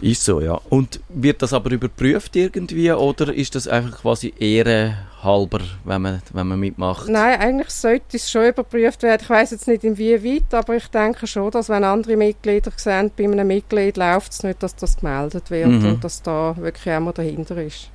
Ist 0.01 0.25
so, 0.25 0.41
ja. 0.41 0.59
Und 0.69 0.99
wird 1.07 1.41
das 1.41 1.53
aber 1.53 1.71
überprüft 1.71 2.35
irgendwie 2.35 2.91
oder 2.91 3.33
ist 3.33 3.55
das 3.55 3.65
einfach 3.69 4.01
quasi 4.01 4.33
ehrenhalber, 4.37 5.61
wenn 5.85 6.01
man, 6.01 6.21
wenn 6.33 6.47
man 6.47 6.59
mitmacht? 6.59 7.07
Nein, 7.07 7.39
eigentlich 7.39 7.69
sollte 7.69 8.17
es 8.17 8.29
schon 8.29 8.47
überprüft 8.49 9.03
werden. 9.03 9.21
Ich 9.23 9.29
weiß 9.29 9.51
jetzt 9.51 9.67
nicht 9.69 9.85
inwieweit, 9.85 10.53
aber 10.53 10.75
ich 10.75 10.87
denke 10.87 11.25
schon, 11.27 11.49
dass 11.51 11.69
wenn 11.69 11.85
andere 11.85 12.17
Mitglieder 12.17 12.71
sehen, 12.75 13.09
bei 13.15 13.23
einem 13.23 13.47
Mitglied 13.47 13.95
läuft 13.95 14.33
es 14.33 14.43
nicht, 14.43 14.61
dass 14.61 14.75
das 14.75 14.97
gemeldet 14.97 15.49
wird 15.49 15.67
Mhm. 15.69 15.85
und 15.85 16.03
dass 16.03 16.21
da 16.21 16.55
wirklich 16.57 16.93
auch 16.93 16.99
mal 16.99 17.13
dahinter 17.13 17.55
ist. 17.57 17.89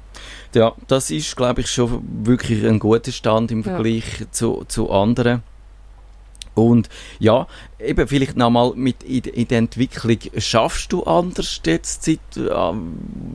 Ja, 0.55 0.73
das 0.89 1.11
ist, 1.11 1.37
glaube 1.37 1.61
ich, 1.61 1.71
schon 1.71 2.03
wirklich 2.25 2.65
ein 2.65 2.79
guter 2.79 3.13
Stand 3.13 3.51
im 3.51 3.63
Ja. 3.63 3.75
Vergleich 3.75 4.27
zu, 4.31 4.65
zu 4.67 4.91
anderen. 4.91 5.43
Und 6.55 6.89
ja, 7.21 7.47
eben 7.79 8.07
vielleicht 8.09 8.37
nochmal 8.37 8.73
mit 8.75 9.03
in, 9.05 9.23
in 9.23 9.49
der 9.49 9.59
Entwicklung, 9.59 10.19
schaffst 10.37 10.93
du 10.93 11.05
anders 11.05 11.61
jetzt, 11.65 12.05
seit, 12.05 12.19
äh, 12.37 12.73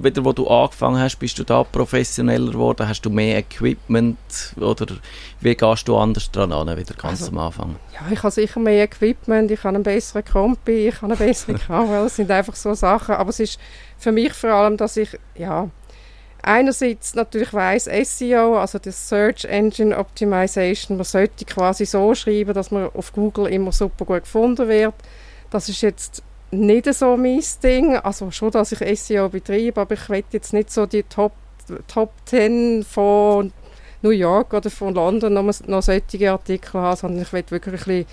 wieder 0.01 0.25
wo 0.25 0.34
du 0.34 0.48
angefangen 0.48 1.00
hast, 1.00 1.18
bist 1.18 1.39
du 1.39 1.44
da 1.44 1.63
professioneller 1.63 2.51
geworden, 2.51 2.88
hast 2.88 3.01
du 3.01 3.10
mehr 3.10 3.38
Equipment 3.39 4.18
oder 4.58 4.88
wie 5.39 5.56
gehst 5.56 5.88
du 5.88 5.96
anders 5.98 6.30
dran 6.30 6.51
an, 6.51 6.68
wieder 6.77 6.94
ganz 6.94 7.22
Also, 7.22 7.32
am 7.32 7.38
Anfang? 7.39 7.75
Ja, 7.94 8.12
ich 8.12 8.22
habe 8.22 8.32
sicher 8.32 8.60
mehr 8.60 8.84
Equipment, 8.84 9.50
ich 9.50 9.63
habe 9.63 9.75
einen 9.75 9.84
besseren 9.84 10.25
Kompi, 10.25 10.89
ich 10.89 11.01
habe 11.01 11.13
eine 11.13 11.15
bessere 11.15 11.54
Kamera, 11.58 12.04
das 12.04 12.18
sind 12.18 12.30
einfach 12.30 12.56
so 12.56 12.74
Sachen. 12.74 13.15
Aber 13.15 13.30
es 13.30 13.39
ist 13.39 13.60
für 13.98 14.12
mich 14.12 14.34
vor 14.34 14.51
allem, 14.51 14.75
dass 14.77 14.98
ich, 14.98 15.18
ja, 15.36 15.70
einerseits 16.46 17.16
natürlich 17.16 17.54
weiss, 17.54 17.86
SEO, 17.86 18.58
also 18.58 18.78
das 18.78 19.10
Search 19.10 19.46
Engine 19.46 19.98
Optimization, 19.98 20.98
man 20.98 21.04
sollte 21.04 21.44
quasi 21.46 21.86
so 21.86 22.14
schreiben, 22.14 22.54
dass 22.54 22.72
man 22.72 22.90
auf 22.94 23.12
Google 23.12 23.48
immer 23.48 23.72
super 23.72 24.06
gut 24.06 24.24
gefunden 24.24 24.68
wird. 24.68 24.94
Das 25.50 25.68
ist 25.70 25.82
jetzt 25.82 26.24
nicht 26.52 26.94
so 26.94 27.18
mein 27.18 27.44
Ding, 27.64 27.98
also 27.98 28.30
schon, 28.32 28.52
dass 28.52 28.72
ich 28.72 29.00
SEO 29.00 29.30
betreibe, 29.30 29.82
aber 29.82 29.96
ich 29.96 30.08
will 30.08 30.24
jetzt 30.32 30.54
nicht 30.54 30.72
so 30.72 30.86
die 30.86 31.04
Top, 31.04 31.34
Top 31.88 32.12
10 32.25 32.84
von 32.84 33.52
New 34.04 34.12
York 34.12 34.54
oder 34.54 34.70
von 34.70 34.94
London 34.94 35.34
noch, 35.34 35.52
noch 35.66 35.82
solche 35.82 36.32
Artikel 36.32 36.80
haben, 36.80 36.96
sondern 36.96 37.24
ich 37.24 37.34
will 37.34 37.44
wirklich 37.50 37.74
ein 37.74 37.78
bisschen, 37.78 38.06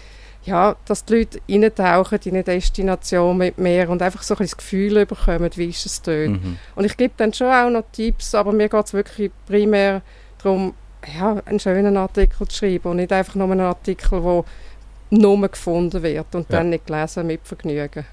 ja, 0.44 0.74
dass 0.86 1.04
die 1.04 1.14
Leute 1.18 1.40
eintauchen 1.48 2.18
in 2.24 2.34
eine 2.34 2.42
Destination 2.42 3.36
mit 3.36 3.58
mir 3.58 3.88
und 3.88 4.02
einfach 4.02 4.22
so 4.22 4.34
ein 4.34 4.40
das 4.42 4.56
Gefühl 4.56 5.06
bekommen, 5.06 5.50
wie 5.54 5.66
ist 5.68 5.86
es 5.86 6.02
dort. 6.02 6.30
Mhm. 6.30 6.58
Und 6.74 6.84
ich 6.84 6.96
gebe 6.96 7.14
dann 7.16 7.32
schon 7.32 7.46
auch 7.46 7.70
noch 7.70 7.84
Tipps, 7.92 8.34
aber 8.34 8.52
mir 8.52 8.68
geht 8.68 8.84
es 8.86 8.92
wirklich 8.92 9.30
primär 9.46 10.02
darum, 10.42 10.74
ja, 11.16 11.40
einen 11.44 11.60
schönen 11.60 11.96
Artikel 11.96 12.46
zu 12.48 12.56
schreiben 12.56 12.88
und 12.90 12.96
nicht 12.96 13.12
einfach 13.12 13.34
nur 13.36 13.50
einen 13.50 13.60
Artikel, 13.60 14.20
der 14.20 14.44
nur 15.10 15.48
gefunden 15.48 16.02
wird 16.02 16.34
und 16.34 16.50
Ja. 16.50 16.58
dann 16.58 16.70
nicht 16.70 16.86
gelesen 16.86 17.26
mit 17.26 17.40
Vergnügen. 17.44 18.04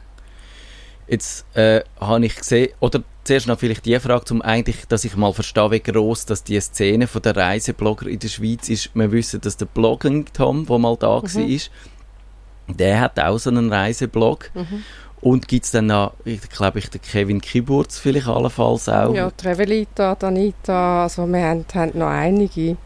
Jetzt 1.07 1.45
äh, 1.55 1.81
habe 1.99 2.25
ich 2.25 2.35
gesehen, 2.35 2.69
oder 2.79 3.01
zuerst 3.23 3.47
noch 3.47 3.57
vielleicht 3.57 3.85
die 3.85 3.99
Frage, 3.99 4.31
um 4.31 4.43
eigentlich, 4.43 4.85
dass 4.87 5.05
ich 5.05 5.15
mal 5.15 5.33
verstehe, 5.33 5.71
wie 5.71 5.79
gross 5.79 6.25
dass 6.25 6.43
die 6.43 6.59
Szene 6.61 7.07
von 7.07 7.21
der 7.23 7.35
Reiseblogger 7.35 8.05
in 8.07 8.19
der 8.19 8.27
Schweiz 8.27 8.69
ist. 8.69 8.91
Wir 8.93 9.11
wissen, 9.11 9.41
dass 9.41 9.57
der 9.57 9.65
Blogging 9.65 10.25
Tom, 10.33 10.67
der 10.67 10.77
mal 10.77 10.95
da 10.97 11.19
Mhm. 11.19 11.23
war, 11.23 11.59
der 12.77 12.99
hat 13.01 13.19
auch 13.19 13.37
so 13.37 13.49
einen 13.49 13.71
Reiseblog. 13.71 14.51
Mhm. 14.53 14.83
Und 15.21 15.49
gibt 15.49 15.65
es 15.65 15.71
dann 15.71 15.87
noch, 15.87 16.13
ich 16.23 16.39
glaube, 16.49 16.79
ich, 16.79 16.89
den 16.89 17.01
Kevin 17.01 17.41
Kiburz 17.41 17.97
vielleicht 17.99 18.27
allenfalls 18.27 18.87
auch. 18.87 19.13
Ja, 19.13 19.29
Travelita, 19.31 20.15
Danita, 20.15 21.03
also 21.03 21.27
wir 21.27 21.41
haben, 21.43 21.65
haben 21.73 21.91
noch 21.97 22.07
einige. 22.07 22.77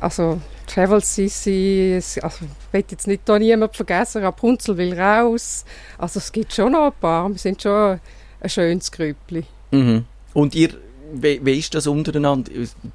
Also 0.00 0.40
Travel 0.68 0.98
es- 0.98 2.18
also 2.18 2.44
ich 2.44 2.72
will 2.72 2.84
jetzt 2.88 3.06
nicht 3.08 3.22
da 3.24 3.38
niemand 3.38 3.74
vergessen, 3.74 4.22
Rapunzel 4.22 4.76
will 4.76 4.98
raus. 4.98 5.64
Also 5.98 6.18
es 6.18 6.30
gibt 6.30 6.52
schon 6.54 6.70
noch 6.72 6.86
ein 6.86 6.92
paar, 7.00 7.28
wir 7.28 7.38
sind 7.38 7.60
schon 7.62 7.98
ein 8.40 8.48
schönes 8.48 8.90
Grüppli. 8.92 9.44
Mhm. 9.72 10.04
Und 10.34 10.54
ihr, 10.54 10.70
wie, 11.12 11.44
wie 11.44 11.58
ist 11.58 11.74
das 11.74 11.86
untereinander? 11.86 12.50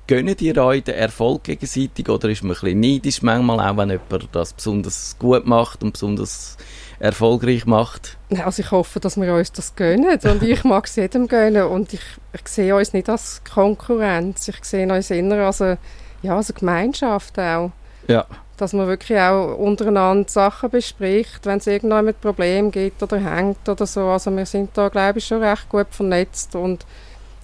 Gönnt 0.07 0.41
ihr 0.41 0.57
euch 0.57 0.83
den 0.83 0.95
Erfolg 0.95 1.43
gegenseitig 1.43 2.09
oder 2.09 2.29
ist 2.29 2.43
man 2.43 2.51
ein 2.51 2.61
bisschen 2.61 2.79
neidisch 2.79 3.21
manchmal 3.21 3.59
auch, 3.59 3.77
wenn 3.77 3.89
jemand 3.89 4.29
das 4.31 4.53
besonders 4.53 5.15
gut 5.19 5.45
macht 5.45 5.83
und 5.83 5.93
besonders 5.93 6.57
erfolgreich 6.99 7.65
macht? 7.65 8.17
Also 8.43 8.61
ich 8.61 8.71
hoffe, 8.71 8.99
dass 8.99 9.19
wir 9.19 9.33
uns 9.33 9.51
das 9.51 9.75
gönnen 9.75 10.19
und 10.23 10.43
ich 10.43 10.63
mag 10.63 10.85
es 10.85 10.95
jedem 10.95 11.27
gönnen 11.27 11.63
und 11.63 11.93
ich, 11.93 12.01
ich 12.33 12.47
sehe 12.47 12.75
uns 12.75 12.93
nicht 12.93 13.09
als 13.09 13.41
Konkurrenz, 13.43 14.47
ich 14.47 14.63
sehe 14.63 14.91
uns 14.91 15.09
eher 15.09 15.45
als 15.45 15.61
eine, 15.61 15.77
ja, 16.21 16.37
als 16.37 16.51
eine 16.51 16.59
Gemeinschaft 16.59 17.39
auch. 17.39 17.71
Ja. 18.07 18.25
Dass 18.57 18.73
man 18.73 18.87
wirklich 18.87 19.17
auch 19.17 19.57
untereinander 19.57 20.29
Sachen 20.29 20.69
bespricht, 20.69 21.45
wenn 21.45 21.57
es 21.57 21.67
irgendwann 21.67 22.07
ein 22.07 22.13
Problem 22.13 22.69
gibt 22.69 23.01
oder 23.01 23.17
hängt 23.17 23.67
oder 23.67 23.87
so. 23.87 24.01
Also 24.01 24.35
wir 24.35 24.45
sind 24.45 24.69
da, 24.75 24.89
glaube 24.89 25.17
ich, 25.17 25.25
schon 25.25 25.41
recht 25.41 25.67
gut 25.69 25.87
vernetzt 25.89 26.55
und 26.55 26.85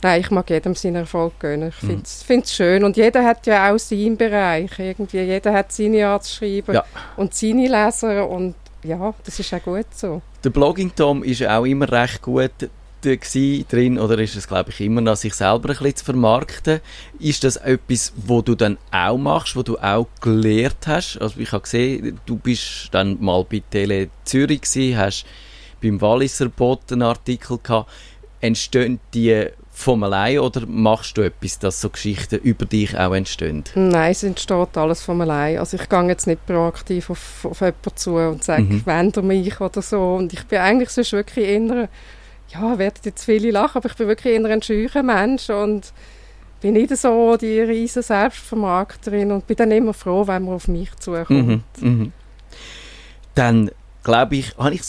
nein, 0.04 0.22
ich 0.22 0.32
mag 0.32 0.50
jedem 0.50 0.76
seinen 0.76 0.96
Erfolg 0.98 1.40
gönnen. 1.40 1.70
Ich 1.70 1.84
Mhm. 1.84 2.04
finde 2.06 2.44
es 2.46 2.54
schön 2.56 2.84
und 2.84 2.98
jeder 2.98 3.24
hat 3.24 3.46
ja 3.48 3.72
auch 3.74 3.78
seinen 3.80 4.18
Bereich 4.18 4.72
irgendwie. 4.78 5.22
Jeder 5.22 5.54
hat 5.54 5.72
seine 5.72 6.08
Art 6.08 6.24
zu 6.24 6.36
schreiben 6.36 6.74
Ja. 6.76 6.84
und 7.16 7.34
seine 7.34 7.68
Leser 7.68 8.30
und 8.30 8.56
ja, 8.84 9.14
das 9.26 9.40
ist 9.40 9.54
auch 9.54 9.64
gut 9.64 9.88
so. 9.96 10.22
Der 10.44 10.50
Blogging 10.52 10.92
Tom 10.96 11.24
ist 11.24 11.46
auch 11.46 11.66
immer 11.66 11.92
recht 11.92 12.22
gut 12.22 12.52
drin 13.72 14.00
oder 14.00 14.18
ist 14.20 14.36
es 14.36 14.48
glaube 14.48 14.72
ich 14.72 14.82
immer 14.82 15.00
noch 15.02 15.16
sich 15.16 15.34
selber 15.34 15.70
ein 15.70 15.76
bisschen 15.78 15.96
zu 15.98 16.06
vermarkten. 16.06 16.82
Ist 17.20 17.44
das 17.44 17.56
etwas, 17.58 18.12
wo 18.18 18.42
du 18.42 18.56
dann 18.56 18.78
auch 18.92 19.18
machst, 19.18 19.56
wo 19.56 19.64
du 19.64 19.78
auch 19.78 20.08
gelehrt 20.20 20.88
hast? 20.88 21.18
Also 21.22 21.40
ich 21.40 21.52
habe 21.52 21.62
gesehen, 21.64 22.20
du 22.26 22.36
bist 22.36 22.90
dann 22.92 23.18
mal 23.22 23.46
bei 23.50 23.62
Tele 23.70 24.10
Zürich 24.26 24.62
gsi, 24.62 24.94
hast 24.98 25.26
beim 25.82 26.02
Walliser 26.02 26.50
Bot 26.50 26.92
einen 26.92 27.04
Artikel 27.04 27.60
gehabt. 27.62 27.90
Entstehen 28.42 29.00
die 29.14 29.46
vom 29.80 30.02
allein 30.02 30.40
oder 30.40 30.66
machst 30.66 31.18
du 31.18 31.22
etwas, 31.22 31.60
dass 31.60 31.80
so 31.82 31.92
Geschichten 31.92 32.40
über 32.40 32.66
dich 32.66 32.98
auch 32.98 33.14
entstehen? 33.14 33.64
Nein, 33.76 34.10
es 34.12 34.24
entsteht 34.24 34.76
alles 34.76 35.04
von 35.04 35.22
allein. 35.22 35.60
Also 35.60 35.78
ich 35.78 35.88
gehe 35.88 36.08
jetzt 36.08 36.26
nicht 36.26 36.44
proaktiv 36.48 37.12
auf, 37.12 37.46
auf 37.46 37.62
jemanden 37.62 37.96
zu 37.96 38.16
und 38.16 38.44
sage, 38.44 38.64
Mhm. 38.64 38.82
wende 38.88 39.22
mich 39.22 39.62
oder 39.62 39.84
so. 39.84 40.16
Und 40.16 40.34
ich 40.34 40.44
bin 40.48 40.58
eigentlich 40.60 40.90
sonst 40.90 41.14
wirklich 41.14 41.46
eher, 41.48 41.90
ja, 42.50 42.78
werden 42.80 42.96
jetzt 43.04 43.24
viele 43.26 43.52
lachen, 43.52 43.78
aber 43.78 43.88
ich 43.90 43.96
bin 43.96 44.08
wirklich 44.08 44.34
eher 44.34 44.46
ein 44.50 44.64
scheuer 44.64 45.04
Mensch 45.04 45.48
und 45.52 45.94
bin 46.60 46.74
nicht 46.74 46.98
so 46.98 47.38
die 47.38 47.60
riesen 47.60 48.02
Selbstvermarkterin 48.02 49.32
und 49.32 49.46
bin 49.46 49.58
dann 49.58 49.70
immer 49.72 49.94
froh, 49.94 50.26
wenn 50.26 50.44
man 50.46 50.56
auf 50.56 50.68
mich 50.68 50.90
zukommt. 50.96 51.30
Mhm, 51.30 51.64
mhm. 51.82 52.12
Dann 53.36 53.70
glaube 54.08 54.38
ich, 54.38 54.58
habe 54.58 54.74
ich, 54.74 54.82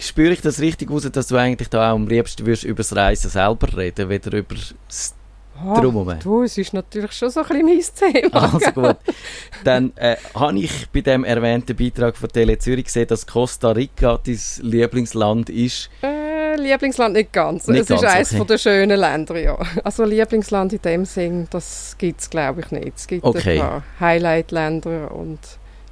spüre 0.00 0.32
ich 0.32 0.42
das 0.42 0.60
richtig 0.60 0.90
raus, 0.90 1.08
dass 1.10 1.28
du 1.28 1.36
eigentlich 1.36 1.68
da 1.70 1.90
auch 1.90 1.94
am 1.94 2.06
liebsten 2.06 2.44
würdest 2.44 2.64
über 2.64 2.78
das 2.78 2.94
Reisen 2.94 3.30
selber 3.30 3.74
reden, 3.76 4.08
weder 4.08 4.36
über 4.36 4.54
das 4.86 5.14
Ah, 5.62 5.78
du, 6.22 6.42
es 6.42 6.56
ist 6.56 6.72
natürlich 6.72 7.12
schon 7.12 7.28
so 7.28 7.40
ein 7.42 7.66
bisschen 7.66 7.92
mein 8.02 8.22
Thema. 8.22 8.52
Also 8.54 8.72
gut. 8.72 8.96
Dann 9.64 9.92
äh, 9.96 10.16
habe 10.34 10.58
ich 10.58 10.88
bei 10.90 11.02
dem 11.02 11.22
erwähnten 11.22 11.76
Beitrag 11.76 12.16
von 12.16 12.30
Tele 12.30 12.56
Zürich 12.58 12.86
gesehen, 12.86 13.06
dass 13.08 13.26
Costa 13.26 13.72
Rica 13.72 14.18
dein 14.24 14.40
Lieblingsland 14.62 15.50
ist. 15.50 15.90
Äh, 16.02 16.56
Lieblingsland 16.56 17.14
nicht 17.14 17.30
ganz. 17.30 17.66
Nicht 17.66 17.82
es 17.82 17.88
ganz, 17.88 18.02
ist 18.02 18.08
eines 18.08 18.34
okay. 18.34 18.44
den 18.46 18.58
schönen 18.58 19.00
Länder, 19.00 19.38
ja. 19.38 19.58
Also 19.84 20.04
Lieblingsland 20.04 20.72
in 20.72 20.80
dem 20.80 21.04
Sinn, 21.04 21.46
das 21.50 21.94
gibt 21.98 22.22
es 22.22 22.30
glaube 22.30 22.62
ich 22.62 22.70
nicht. 22.70 22.96
Es 22.96 23.06
gibt 23.06 23.22
Okay. 23.22 23.60
ein 23.60 23.66
paar 23.66 23.84
Highlight-Länder 24.00 25.14
und 25.14 25.40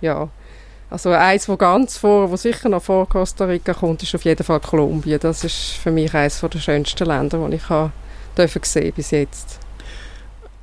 ja. 0.00 0.30
Also 0.90 1.11
eins, 1.11 1.49
wo 1.49 1.57
ganz 1.57 1.99
vor, 1.99 2.30
wo 2.30 2.37
sicher 2.37 2.68
noch 2.68 2.83
vor 2.83 3.09
Costa 3.09 3.45
Rica 3.45 3.75
kommt, 3.75 4.02
ist 4.02 4.14
auf 4.14 4.25
jeden 4.25 4.42
Fall 4.42 4.61
Kolumbien. 4.61 5.21
Das 5.21 5.45
ist 5.45 5.73
für 5.83 5.90
mich 5.90 6.14
eines 6.14 6.40
der 6.40 6.59
schönsten 6.59 7.07
Länder, 7.07 7.47
die 7.49 7.57
ich 7.57 7.68
habe 7.68 7.92
dürfen 8.37 8.62
sehen 8.64 8.92
bis 8.95 9.11
jetzt. 9.11 9.59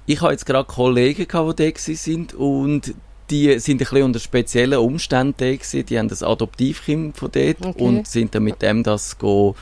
Ich 0.07 0.21
habe 0.21 0.31
jetzt 0.31 0.45
gerade 0.45 0.65
Kollegen 0.67 1.27
gehabt, 1.27 1.59
die 1.59 1.73
da 1.73 1.79
sind 1.79 2.33
und 2.33 2.93
die 3.29 3.57
sind 3.59 3.75
ein 3.75 3.77
bisschen 3.79 4.03
unter 4.03 4.19
speziellen 4.19 4.79
Umständen 4.79 5.33
da 5.37 5.51
gewesen. 5.51 5.85
Die 5.85 5.97
haben 5.97 6.09
das 6.09 6.21
Adoptivkind 6.23 7.17
von 7.17 7.31
dort 7.31 7.57
Okay. 7.65 7.83
und 7.83 8.07
sind 8.07 8.35
dann 8.35 8.43
mit 8.43 8.61
dem 8.61 8.83
das 8.83 9.17
go, 9.17 9.55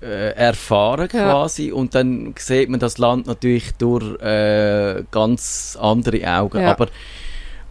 äh, 0.00 0.34
erfahren 0.34 1.08
Ja. 1.12 1.30
quasi. 1.30 1.72
Und 1.72 1.94
dann 1.94 2.34
sieht 2.38 2.68
man 2.68 2.78
das 2.80 2.98
Land 2.98 3.26
natürlich 3.26 3.72
durch 3.72 4.20
äh, 4.20 5.02
ganz 5.10 5.76
andere 5.80 6.26
Augen. 6.28 6.60
Ja. 6.60 6.70
Aber, 6.72 6.88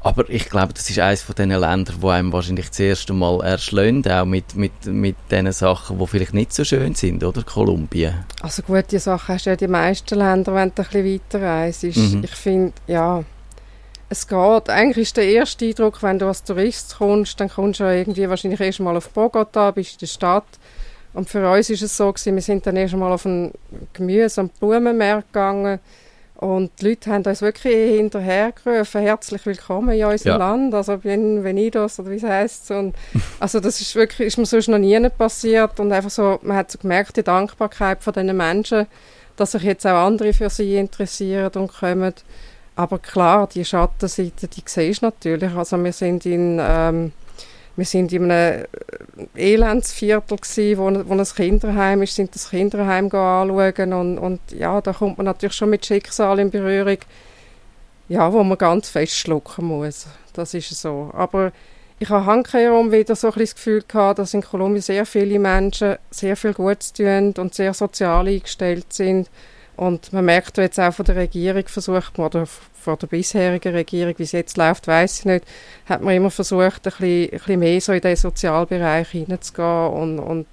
aber 0.03 0.27
ich 0.29 0.49
glaube, 0.49 0.73
das 0.73 0.89
ist 0.89 0.99
eines 0.99 1.21
von 1.21 1.35
diesen 1.35 1.51
Ländern, 1.51 1.95
wo 1.99 2.09
einem 2.09 2.33
wahrscheinlich 2.33 2.69
das 2.69 2.79
erste 2.79 3.13
Mal 3.13 3.41
erschlägt, 3.43 4.09
auch 4.09 4.25
mit, 4.25 4.55
mit, 4.55 4.85
mit 4.85 5.15
den 5.29 5.51
Sachen, 5.51 5.99
die 5.99 6.07
vielleicht 6.07 6.33
nicht 6.33 6.53
so 6.53 6.63
schön 6.63 6.95
sind, 6.95 7.23
oder? 7.23 7.43
Kolumbien. 7.43 8.25
Also 8.41 8.63
gut, 8.63 8.85
die 8.91 8.97
Sachen 8.97 9.35
hast 9.35 9.45
du 9.45 9.51
ja 9.51 9.55
den 9.55 9.71
meisten 9.71 10.17
Ländern, 10.17 10.55
wenn 10.55 10.71
du 10.73 10.81
ein 10.81 10.87
bisschen 10.87 11.05
weiterreist. 11.05 11.83
Mhm. 11.83 12.21
Ich 12.23 12.35
finde, 12.35 12.73
ja, 12.87 13.23
es 14.09 14.27
geht. 14.27 14.69
Eigentlich 14.69 15.07
ist 15.07 15.17
der 15.17 15.25
erste 15.25 15.65
Eindruck, 15.65 16.01
wenn 16.01 16.17
du 16.17 16.27
als 16.27 16.43
Tourist 16.43 16.95
kommst, 16.97 17.39
dann 17.39 17.49
kommst 17.49 17.79
du 17.79 17.83
ja 17.83 17.91
irgendwie 17.93 18.27
wahrscheinlich 18.27 18.59
erst 18.59 18.79
mal 18.79 18.97
auf 18.97 19.09
Bogota, 19.09 19.69
bist 19.71 19.93
in 19.93 19.99
der 19.99 20.07
Stadt. 20.07 20.47
Und 21.13 21.29
für 21.29 21.47
uns 21.49 21.69
ist 21.69 21.83
es 21.83 21.95
so 21.95 22.11
gewesen, 22.11 22.35
wir 22.35 22.41
sind 22.41 22.65
dann 22.65 22.75
erst 22.75 22.95
mal 22.95 23.11
auf 23.11 23.25
einen 23.25 23.51
Gemüse- 23.93 24.41
und 24.41 24.59
Blumenmarkt 24.59 25.31
gegangen 25.31 25.79
und 26.41 26.71
die 26.81 26.89
Leute 26.89 27.11
haben 27.11 27.23
uns 27.23 27.43
wirklich 27.43 27.97
hinterhergerufen, 27.97 29.01
herzlich 29.01 29.45
willkommen 29.45 29.95
in 29.95 30.05
unserem 30.05 30.31
Ja. 30.31 30.37
Land, 30.37 30.73
also 30.73 30.97
Bienvenidos 30.97 31.99
oder 31.99 32.09
wie 32.09 32.15
es 32.15 32.23
heisst. 32.23 32.71
Und 32.71 32.95
also 33.39 33.59
das 33.59 33.79
ist 33.79 33.93
wirklich, 33.93 34.29
ist 34.29 34.39
mir 34.39 34.47
sonst 34.47 34.67
noch 34.67 34.79
nie 34.79 34.99
passiert 35.09 35.79
und 35.79 35.91
einfach 35.91 36.09
so, 36.09 36.39
man 36.41 36.57
hat 36.57 36.71
so 36.71 36.79
gemerkt, 36.79 37.15
die 37.15 37.21
Dankbarkeit 37.21 38.01
von 38.01 38.13
diesen 38.13 38.35
Menschen, 38.35 38.87
dass 39.35 39.51
sich 39.51 39.61
jetzt 39.61 39.85
auch 39.85 40.07
andere 40.07 40.33
für 40.33 40.49
sie 40.49 40.77
interessieren 40.77 41.51
und 41.53 41.71
kommen. 41.71 42.15
Aber 42.75 42.97
klar, 42.97 43.47
die 43.47 43.63
Schattenseite, 43.63 44.47
die 44.47 44.63
siehst 44.65 45.03
du 45.03 45.05
natürlich. 45.05 45.53
Also 45.53 45.77
wir 45.83 45.93
sind 45.93 46.25
in, 46.25 46.57
ähm, 46.59 47.11
wir 47.75 47.85
sind 47.85 48.11
in 48.13 48.31
einem 48.31 48.65
äh, 49.35 49.53
Elendsviertel 49.53 50.37
gsi, 50.37 50.77
wo, 50.77 50.91
wo 51.07 51.13
ein 51.13 51.23
Kinderheim 51.23 52.01
ist, 52.01 52.15
sind 52.15 52.35
das 52.35 52.49
Kinderheim 52.49 53.05
anschauen 53.05 53.93
und, 53.93 54.17
und 54.17 54.39
ja, 54.51 54.81
da 54.81 54.93
kommt 54.93 55.17
man 55.17 55.25
natürlich 55.25 55.55
schon 55.55 55.69
mit 55.69 55.85
Schicksal 55.85 56.39
in 56.39 56.51
Berührung, 56.51 56.97
ja, 58.09 58.31
wo 58.31 58.43
man 58.43 58.57
ganz 58.57 58.89
fest 58.89 59.15
schlucken 59.15 59.65
muss. 59.65 60.07
Das 60.33 60.53
ist 60.53 60.69
so. 60.69 61.11
Aber 61.13 61.51
ich 61.99 62.09
habe 62.09 62.25
handkehrum 62.25 62.91
wieder 62.91 63.15
so 63.15 63.31
ein 63.31 63.39
das 63.39 63.55
Gefühl 63.55 63.83
gehabt, 63.87 64.19
dass 64.19 64.33
in 64.33 64.41
Kolumbien 64.41 64.81
sehr 64.81 65.05
viele 65.05 65.37
Menschen 65.37 65.97
sehr 66.09 66.35
viel 66.35 66.53
Gutes 66.53 66.93
tun 66.93 67.33
und 67.37 67.53
sehr 67.53 67.73
sozial 67.73 68.27
eingestellt 68.27 68.91
sind. 68.91 69.29
Und 69.81 70.13
man 70.13 70.25
merkt 70.25 70.59
jetzt 70.59 70.79
auch 70.79 70.93
von 70.93 71.05
der 71.05 71.15
Regierung 71.15 71.63
versucht 71.65 72.19
man, 72.19 72.27
oder 72.27 72.45
von 72.45 72.99
der 72.99 73.07
bisherigen 73.07 73.73
Regierung, 73.73 74.13
wie 74.15 74.23
es 74.23 74.31
jetzt 74.31 74.55
läuft, 74.55 74.85
weiß 74.85 75.21
ich 75.21 75.25
nicht, 75.25 75.45
hat 75.87 76.03
man 76.03 76.13
immer 76.13 76.29
versucht, 76.29 76.85
ein 76.85 76.91
bisschen, 76.91 77.23
ein 77.23 77.29
bisschen 77.31 77.59
mehr 77.59 77.81
so 77.81 77.91
in 77.91 78.01
den 78.01 78.15
Sozialbereich 78.15 79.09
hineinzugehen 79.09 79.89
und, 79.89 80.19
und 80.19 80.45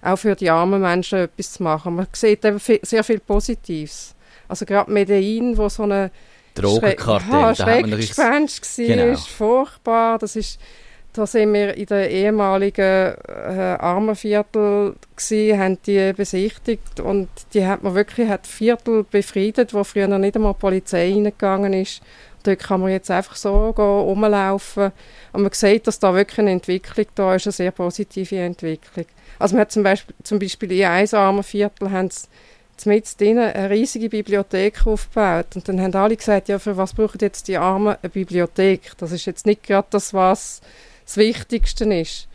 auch 0.00 0.14
für 0.14 0.36
die 0.36 0.48
armen 0.48 0.80
Menschen 0.80 1.18
etwas 1.18 1.54
zu 1.54 1.64
machen. 1.64 1.96
Man 1.96 2.06
sieht 2.12 2.44
eben 2.44 2.60
viel, 2.60 2.78
sehr 2.82 3.02
viel 3.02 3.18
Positives. 3.18 4.14
Also 4.46 4.64
gerade 4.64 4.92
Medellin, 4.92 5.58
wo 5.58 5.68
so 5.68 5.82
eine 5.82 6.12
Drogenkartell, 6.54 7.32
ja, 7.32 7.52
da 7.54 7.66
hat 7.66 7.80
man 7.80 7.92
richtig... 7.94 8.16
War, 8.16 8.46
Genau. 8.76 9.12
ist 9.12 9.26
furchtbar. 9.26 10.20
Das 10.20 10.36
ist, 10.36 10.60
da 11.18 11.26
sind 11.26 11.52
wir 11.52 11.74
in 11.76 11.86
der 11.86 12.10
ehemaligen 12.10 13.14
äh, 13.26 13.76
Armenviertel 13.80 14.94
gsi, 15.16 15.52
haben 15.58 15.76
die 15.84 16.12
besichtigt 16.12 17.00
und 17.00 17.28
die 17.54 17.66
hat 17.66 17.82
man 17.82 17.96
wirklich 17.96 18.28
hat 18.28 18.46
Viertel 18.46 19.02
befriedet, 19.02 19.74
wo 19.74 19.82
früher 19.82 20.06
noch 20.06 20.18
nicht 20.18 20.36
einmal 20.36 20.52
die 20.52 20.60
Polizei 20.60 21.10
reingegangen 21.12 21.72
ist. 21.72 22.02
Dort 22.44 22.60
kann 22.60 22.80
man 22.80 22.92
jetzt 22.92 23.10
einfach 23.10 23.34
so 23.34 23.72
gehen, 23.72 23.84
rumlaufen 23.84 24.92
und 25.32 25.42
man 25.42 25.52
sieht, 25.52 25.88
dass 25.88 25.98
da 25.98 26.14
wirklich 26.14 26.38
eine 26.38 26.52
Entwicklung 26.52 27.06
da 27.16 27.34
ist, 27.34 27.48
eine 27.48 27.52
sehr 27.52 27.72
positive 27.72 28.38
Entwicklung. 28.38 29.06
Also 29.40 29.56
man 29.56 29.62
hat 29.62 29.72
zum 29.72 29.82
Beispiel, 29.82 30.14
zum 30.22 30.38
Beispiel 30.38 30.70
in 30.70 30.84
einem 30.84 31.08
Armenviertel 31.12 31.90
haben 31.90 32.10
sie 32.10 32.88
mit 32.88 33.12
eine 33.20 33.70
riesige 33.70 34.08
Bibliothek 34.08 34.86
aufgebaut. 34.86 35.56
Und 35.56 35.68
dann 35.68 35.80
haben 35.80 35.94
alle 35.96 36.16
gesagt, 36.16 36.48
ja, 36.48 36.60
für 36.60 36.76
was 36.76 36.94
brauchen 36.94 37.18
jetzt 37.20 37.48
die 37.48 37.58
Armen 37.58 37.96
eine 38.00 38.08
Bibliothek? 38.08 38.92
Das 38.98 39.10
ist 39.10 39.26
jetzt 39.26 39.46
nicht 39.46 39.64
gerade 39.64 39.88
das, 39.90 40.14
was 40.14 40.60
das 41.08 41.16
Wichtigste 41.16 41.84
ist. 41.84 42.28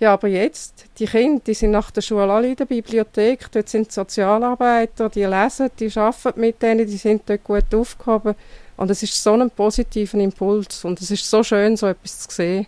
Ja, 0.00 0.14
aber 0.14 0.28
jetzt, 0.28 0.86
die 0.98 1.06
Kinder, 1.06 1.40
die 1.46 1.54
sind 1.54 1.70
nach 1.70 1.90
der 1.90 2.00
Schule 2.00 2.32
alle 2.32 2.48
in 2.48 2.56
der 2.56 2.64
Bibliothek, 2.64 3.50
dort 3.52 3.68
sind 3.68 3.92
Sozialarbeiter, 3.92 5.08
die 5.08 5.24
lesen, 5.24 5.70
die 5.78 5.90
arbeiten 5.94 6.40
mit 6.40 6.60
denen, 6.60 6.86
die 6.86 6.96
sind 6.96 7.22
dort 7.26 7.44
gut 7.44 7.72
aufgehoben. 7.72 8.34
Und 8.76 8.90
es 8.90 9.04
ist 9.04 9.22
so 9.22 9.34
ein 9.34 9.50
positiver 9.50 10.18
Impuls 10.18 10.84
und 10.84 11.00
es 11.00 11.12
ist 11.12 11.30
so 11.30 11.44
schön, 11.44 11.76
so 11.76 11.86
etwas 11.86 12.20
zu 12.20 12.34
sehen. 12.34 12.66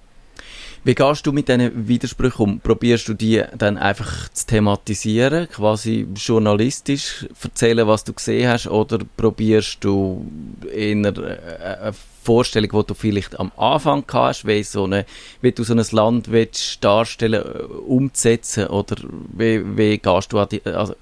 Wie 0.84 0.94
gehst 0.94 1.26
du 1.26 1.32
mit 1.32 1.48
diesen 1.48 1.88
Widersprüchen 1.88 2.42
um? 2.42 2.60
Probierst 2.60 3.08
du 3.08 3.14
die 3.14 3.42
dann 3.58 3.76
einfach 3.76 4.28
zu 4.28 4.46
thematisieren, 4.46 5.48
quasi 5.48 6.06
journalistisch 6.14 7.26
erzählen, 7.42 7.88
was 7.88 8.04
du 8.04 8.12
gesehen 8.12 8.48
hast, 8.48 8.68
oder 8.68 9.00
probierst 9.16 9.78
du 9.80 10.24
in 10.72 11.04
einer 11.04 11.18
äh, 11.18 11.76
eine 11.80 11.94
Vorstellung, 12.26 12.70
die 12.70 12.86
du 12.86 12.94
vielleicht 12.94 13.38
am 13.40 13.52
Anfang 13.56 14.04
hast, 14.12 14.46
wie, 14.46 14.62
so 14.62 14.84
eine, 14.84 15.06
wie 15.40 15.52
du 15.52 15.64
so 15.64 15.74
ein 15.74 15.84
Land 15.92 16.30
willst 16.30 16.84
darstellen, 16.84 17.42
äh, 17.42 17.62
umzusetzen, 17.62 18.66
oder 18.66 18.96
wie, 19.32 19.76
wie 19.76 19.98
gehst 19.98 20.32
du 20.32 20.38
an 20.38 20.48
die, 20.50 20.64
also, 20.64 20.94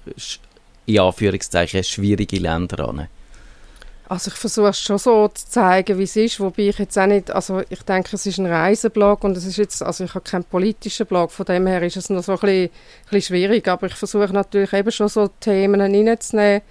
in 0.85 0.99
Anführungszeichen, 0.99 1.83
schwierige 1.83 2.37
Länder 2.37 2.87
an? 2.87 3.07
Also 4.07 4.29
ich 4.29 4.37
versuche 4.37 4.67
es 4.67 4.79
schon 4.79 4.99
so 4.99 5.27
zu 5.29 5.47
zeigen, 5.47 5.97
wie 5.97 6.03
es 6.03 6.15
ist, 6.15 6.39
wobei 6.39 6.69
ich 6.69 6.77
jetzt 6.77 6.97
auch 6.97 7.07
nicht, 7.07 7.31
also 7.31 7.63
ich 7.67 7.81
denke, 7.81 8.09
es 8.15 8.25
ist 8.27 8.37
ein 8.37 8.45
Reiseblog 8.45 9.23
und 9.23 9.35
es 9.35 9.45
ist 9.45 9.57
jetzt, 9.57 9.81
also 9.81 10.03
ich 10.03 10.13
habe 10.13 10.23
keinen 10.23 10.43
politischen 10.43 11.07
Blog, 11.07 11.31
von 11.31 11.45
dem 11.47 11.65
her 11.65 11.81
ist 11.81 11.97
es 11.97 12.11
noch 12.11 12.23
so 12.23 12.33
ein 12.33 12.39
bisschen, 12.39 12.65
ein 12.65 12.69
bisschen 13.09 13.21
schwierig, 13.21 13.67
aber 13.67 13.87
ich 13.87 13.95
versuche 13.95 14.31
natürlich 14.31 14.73
eben 14.73 14.91
schon 14.91 15.09
so 15.09 15.27
Themen 15.39 15.81
reinzunehmen, 15.81 16.61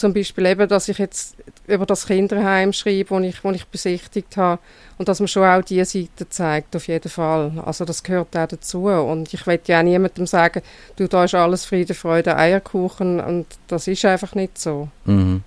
zum 0.00 0.14
Beispiel 0.14 0.46
eben, 0.46 0.66
dass 0.66 0.88
ich 0.88 0.98
jetzt 0.98 1.36
über 1.66 1.84
das 1.84 2.06
Kinderheim 2.06 2.72
schreibe, 2.72 3.10
das 3.10 3.22
ich, 3.22 3.44
wo 3.44 3.50
ich 3.50 3.66
besichtigt 3.66 4.36
habe 4.36 4.60
und 4.96 5.08
dass 5.08 5.20
man 5.20 5.28
schon 5.28 5.44
auch 5.44 5.62
diese 5.62 5.84
Seite 5.84 6.28
zeigt, 6.28 6.74
auf 6.74 6.88
jeden 6.88 7.10
Fall. 7.10 7.52
Also 7.64 7.84
das 7.84 8.02
gehört 8.02 8.34
auch 8.36 8.46
dazu 8.46 8.86
und 8.86 9.32
ich 9.34 9.46
will 9.46 9.60
ja 9.66 9.80
auch 9.80 9.84
niemandem 9.84 10.26
sagen, 10.26 10.62
du, 10.96 11.06
da 11.06 11.24
ist 11.24 11.34
alles 11.34 11.66
Friede, 11.66 11.92
Freude, 11.94 12.36
Eierkuchen 12.36 13.20
und 13.20 13.46
das 13.68 13.86
ist 13.88 14.04
einfach 14.06 14.34
nicht 14.34 14.58
so. 14.58 14.88
Mhm. 15.04 15.44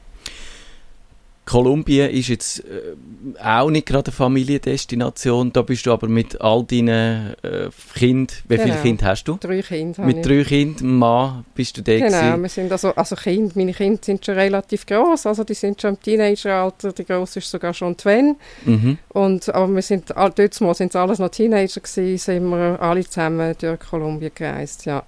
Kolumbien 1.46 2.10
ist 2.10 2.30
jetzt 2.30 2.60
äh, 2.60 2.96
auch 3.44 3.70
nicht 3.70 3.86
gerade 3.86 4.08
eine 4.12 4.16
Familiendestination. 4.16 5.52
Da 5.52 5.62
bist 5.62 5.86
du 5.86 5.92
aber 5.92 6.08
mit 6.08 6.40
all 6.40 6.64
deinen 6.64 7.34
äh, 7.44 7.70
Kindern. 7.94 8.36
Wie 8.48 8.56
viele 8.58 8.70
Genau. 8.72 8.82
Kinder 8.82 9.06
hast 9.08 9.24
du? 9.26 9.38
Drei 9.40 9.62
Kinder 9.62 10.04
Mit 10.06 10.26
drei 10.26 10.44
Kindern, 10.44 10.96
Mann, 10.98 11.46
bist 11.54 11.76
du 11.78 11.82
da 11.82 11.94
Genau, 11.98 12.08
gewesen? 12.08 12.42
wir 12.44 12.50
sind 12.50 12.72
also, 12.72 12.96
also 12.96 13.16
Kinder, 13.16 13.52
meine 13.56 13.74
Kinder 13.74 14.00
sind 14.02 14.26
schon 14.26 14.36
relativ 14.36 14.86
groß, 14.86 15.26
also 15.26 15.44
die 15.44 15.54
sind 15.54 15.82
schon 15.82 15.96
im 15.96 16.02
Teenageralter, 16.02 16.94
der 16.94 17.06
Große 17.06 17.40
ist 17.40 17.52
sogar 17.52 17.74
schon 17.74 17.98
20. 17.98 18.38
Mhm. 18.66 18.98
Und, 19.10 19.54
aber 19.54 19.74
wir 19.76 19.82
sind, 19.82 20.10
dort 20.12 20.62
mal 20.62 20.74
sind 20.74 20.90
es 20.90 20.96
alles 20.96 21.20
noch 21.20 21.30
Teenager 21.30 21.82
gewesen, 21.82 22.18
sind 22.18 22.50
wir 22.50 22.82
alle 22.82 23.04
zusammen 23.04 23.54
durch 23.60 23.80
Kolumbien 23.80 24.32
gereist, 24.34 24.86
ja. 24.86 25.04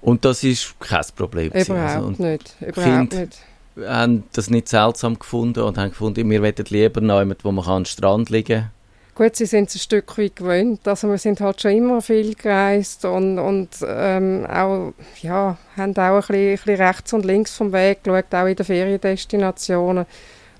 Und 0.00 0.24
das 0.24 0.44
ist 0.44 0.76
kein 0.80 1.02
Problem. 1.16 1.50
gewesen. 1.50 1.72
Überhaupt 1.72 2.06
Also, 2.06 2.22
nicht, 2.22 2.54
überhaupt 2.60 3.10
Kind- 3.10 3.14
nicht. 3.14 3.38
Haben 3.86 4.24
das 4.32 4.50
nicht 4.50 4.68
seltsam 4.68 5.18
gefunden 5.18 5.60
und 5.60 5.78
haben 5.78 5.90
gefunden, 5.90 6.28
wir 6.28 6.42
wollen 6.42 6.54
lieber 6.68 7.00
jemanden, 7.00 7.36
wo 7.42 7.52
man 7.52 7.64
kann 7.64 7.76
am 7.76 7.84
Strand 7.84 8.30
liegen 8.30 8.70
Gut, 9.18 9.34
sie 9.34 9.46
sind 9.46 9.68
es 9.68 9.74
ein 9.74 9.80
Stück 9.80 10.16
weit 10.16 10.36
gewöhnt. 10.36 10.86
Also 10.86 11.08
wir 11.08 11.18
sind 11.18 11.40
halt 11.40 11.60
schon 11.60 11.72
immer 11.72 12.00
viel 12.00 12.36
gereist 12.36 13.04
und, 13.04 13.40
und 13.40 13.68
ähm, 13.84 14.46
auch, 14.46 14.92
ja, 15.22 15.58
haben 15.76 15.96
auch 15.96 15.98
ein 15.98 16.20
bisschen, 16.20 16.34
ein 16.34 16.54
bisschen 16.54 16.76
rechts 16.76 17.12
und 17.12 17.24
links 17.24 17.56
vom 17.56 17.72
Weg 17.72 18.04
geschaut, 18.04 18.32
auch 18.32 18.46
in 18.46 18.54
den 18.54 18.64
Feriendestinationen. 18.64 20.06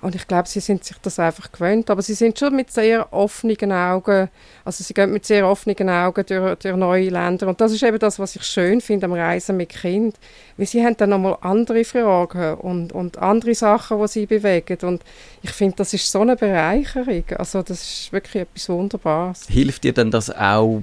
Und 0.01 0.15
ich 0.15 0.29
glaube, 0.29 0.49
sie 0.49 0.61
sind 0.61 0.85
sich 0.85 0.97
das 1.03 1.19
einfach 1.19 1.51
gewöhnt. 1.51 1.91
Aber 1.91 2.03
sie 2.03 2.15
sind 2.15 2.39
schon 2.39 2.55
mit 2.55 2.71
sehr 2.71 3.13
offenen 3.13 3.73
Augen, 3.73 4.29
also 4.65 4.85
sie 4.85 4.95
gehen 4.95 5.13
mit 5.13 5.27
sehr 5.27 5.47
offenen 5.47 5.91
Augen 5.91 6.25
durch, 6.25 6.59
durch 6.59 6.77
neue 6.77 7.09
Länder. 7.09 7.49
Und 7.49 7.61
das 7.61 7.73
ist 7.73 7.83
eben 7.83 7.99
das, 7.99 8.19
was 8.19 8.37
ich 8.37 8.45
schön 8.45 8.81
finde 8.81 9.07
am 9.07 9.13
Reisen 9.13 9.57
mit 9.57 9.71
Kind. 9.71 10.17
Weil 10.57 10.67
sie 10.67 10.85
haben 10.85 10.97
dann 10.97 11.11
nochmal 11.11 11.37
andere 11.41 11.85
Fragen 11.85 12.55
und, 12.55 12.93
und 12.93 13.19
andere 13.19 13.55
Sachen, 13.55 14.01
die 14.01 14.09
sie 14.09 14.27
bewegen. 14.27 14.79
Und 14.83 15.03
ich 15.43 15.51
finde, 15.51 15.77
das 15.77 15.93
ist 15.93 16.11
so 16.11 16.21
eine 16.21 16.37
Bereicherung. 16.37 17.25
Also 17.37 17.63
das 17.63 17.83
ist 17.83 18.13
wirklich 18.13 18.43
etwas 18.43 18.69
Wunderbares. 18.69 19.47
Hilft 19.49 19.83
dir 19.83 19.93
denn 19.93 20.13
das 20.13 20.31
auch 20.31 20.83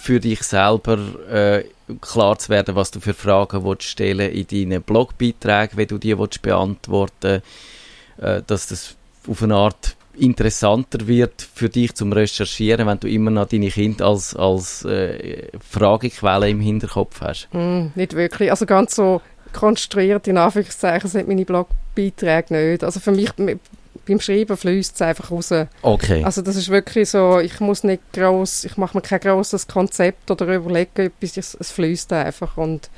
für 0.00 0.18
dich 0.20 0.42
selber 0.42 0.98
äh, 1.30 1.64
klar 2.00 2.38
zu 2.38 2.48
werden, 2.48 2.74
was 2.74 2.90
du 2.90 3.00
für 3.00 3.14
Fragen 3.14 3.64
willst 3.64 3.84
stellen 3.84 4.30
in 4.32 4.46
deinen 4.46 4.82
Blogbeiträgen, 4.82 5.76
wenn 5.76 5.88
du 5.88 5.98
die 5.98 6.16
willst 6.18 6.42
beantworten 6.42 7.42
äh, 8.18 8.42
dass 8.46 8.68
das 8.68 8.96
auf 9.28 9.42
eine 9.42 9.56
Art 9.56 9.96
interessanter 10.18 11.06
wird 11.06 11.46
für 11.54 11.68
dich 11.68 11.94
zum 11.94 12.12
Recherchieren, 12.12 12.86
wenn 12.86 13.00
du 13.00 13.08
immer 13.08 13.30
noch 13.30 13.48
deine 13.48 13.68
Kinder 13.68 14.06
als, 14.06 14.34
als 14.34 14.84
äh, 14.84 15.48
Fragequelle 15.68 16.48
im 16.48 16.60
Hinterkopf 16.60 17.20
hast? 17.20 17.48
Hm, 17.52 17.92
nicht 17.94 18.14
wirklich. 18.14 18.50
Also 18.50 18.66
ganz 18.66 18.96
so 18.96 19.20
konstruiert, 19.52 20.26
in 20.28 20.38
Anführungszeichen, 20.38 21.08
sind 21.08 21.28
meine 21.28 21.44
Blogbeiträge 21.44 22.54
nicht. 22.54 22.84
Also 22.84 23.00
für 23.00 23.12
mich, 23.12 23.30
beim 24.06 24.20
Schreiben 24.20 24.56
fließt 24.56 24.94
es 24.94 25.02
einfach 25.02 25.30
raus. 25.30 25.52
Okay. 25.82 26.22
Also 26.24 26.42
das 26.42 26.56
ist 26.56 26.68
wirklich 26.68 27.10
so, 27.10 27.40
ich 27.40 27.60
muss 27.60 27.84
nicht 27.84 28.02
groß, 28.12 28.64
ich 28.64 28.76
mache 28.76 28.96
mir 28.96 29.02
kein 29.02 29.20
großes 29.20 29.66
Konzept 29.66 30.30
oder 30.30 30.54
überlege 30.54 31.04
etwas, 31.04 31.36
es, 31.36 31.56
es 31.58 31.72
fließt 31.72 32.12
einfach 32.12 32.56
und 32.56 32.90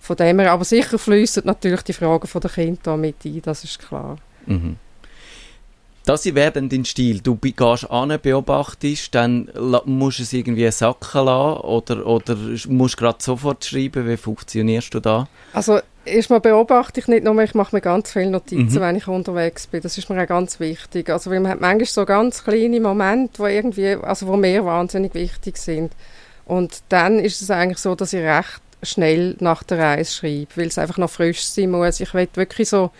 von 0.00 0.16
dem 0.16 0.40
her, 0.40 0.52
aber 0.52 0.64
sicher 0.64 0.98
fließen 0.98 1.44
natürlich 1.44 1.82
die 1.82 1.92
Fragen 1.92 2.26
von 2.26 2.40
der 2.40 2.50
Kinder 2.50 2.96
mit 2.96 3.24
ein, 3.24 3.40
das 3.42 3.64
ist 3.64 3.78
klar. 3.78 4.16
Mhm. 4.46 4.76
Das 6.04 6.24
wäre 6.34 6.50
dann 6.50 6.68
dein 6.68 6.84
Stil. 6.84 7.20
Du 7.20 7.36
gehst 7.36 7.88
an, 7.88 8.18
beobachtest, 8.20 9.14
dann 9.14 9.48
musst 9.84 10.18
du 10.18 10.22
es 10.24 10.32
irgendwie 10.32 10.68
sacken 10.72 11.24
lassen 11.26 11.60
oder, 11.60 12.04
oder 12.06 12.36
musst 12.68 12.96
gerade 12.96 13.18
sofort 13.22 13.64
schreiben. 13.64 14.08
Wie 14.08 14.16
funktionierst 14.16 14.92
du 14.94 14.98
da? 15.00 15.28
Also 15.52 15.78
erstmal 16.04 16.40
beobachte 16.40 16.98
ich 16.98 17.06
nicht 17.06 17.22
nur, 17.22 17.40
ich 17.40 17.54
mache 17.54 17.76
mir 17.76 17.80
ganz 17.80 18.12
viele 18.12 18.30
Notizen, 18.30 18.78
Mhm. 18.78 18.80
wenn 18.80 18.96
ich 18.96 19.06
unterwegs 19.06 19.68
bin. 19.68 19.80
Das 19.80 19.96
ist 19.96 20.10
mir 20.10 20.20
auch 20.20 20.26
ganz 20.26 20.58
wichtig. 20.58 21.08
Also 21.08 21.30
weil 21.30 21.38
man 21.38 21.52
hat 21.52 21.60
manchmal 21.60 21.86
so 21.86 22.04
ganz 22.04 22.42
kleine 22.42 22.80
Momente, 22.80 23.38
wo 23.38 23.46
irgendwie, 23.46 23.94
also 23.94 24.26
wo 24.26 24.36
mir 24.36 24.64
wahnsinnig 24.64 25.14
wichtig 25.14 25.56
sind. 25.56 25.92
Und 26.46 26.82
dann 26.88 27.20
ist 27.20 27.40
es 27.42 27.50
eigentlich 27.52 27.78
so, 27.78 27.94
dass 27.94 28.12
ich 28.12 28.22
recht 28.24 28.60
schnell 28.82 29.36
nach 29.38 29.62
der 29.62 29.78
Reise 29.78 30.12
schreibe, 30.12 30.48
weil 30.56 30.66
es 30.66 30.78
einfach 30.78 30.98
noch 30.98 31.10
frisch 31.10 31.44
sein 31.44 31.70
muss. 31.70 32.00
Ich 32.00 32.12
will 32.12 32.26
wirklich 32.34 32.68
so, 32.68 32.90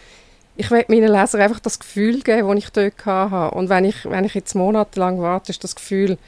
ich 0.57 0.71
will 0.71 0.85
meinen 0.89 1.11
Lesern 1.11 1.41
einfach 1.41 1.61
das 1.61 1.79
Gefühl 1.79 2.21
geben, 2.23 2.49
das 2.49 2.65
ich 2.65 2.71
dort 2.71 3.07
hatte. 3.07 3.55
Und 3.55 3.69
wenn 3.69 3.85
ich, 3.85 4.05
wenn 4.05 4.25
ich 4.25 4.35
jetzt 4.35 4.55
monatelang 4.55 5.21
warte, 5.21 5.51
ist 5.51 5.65
das 5.65 5.75
Gefühl 5.75 6.19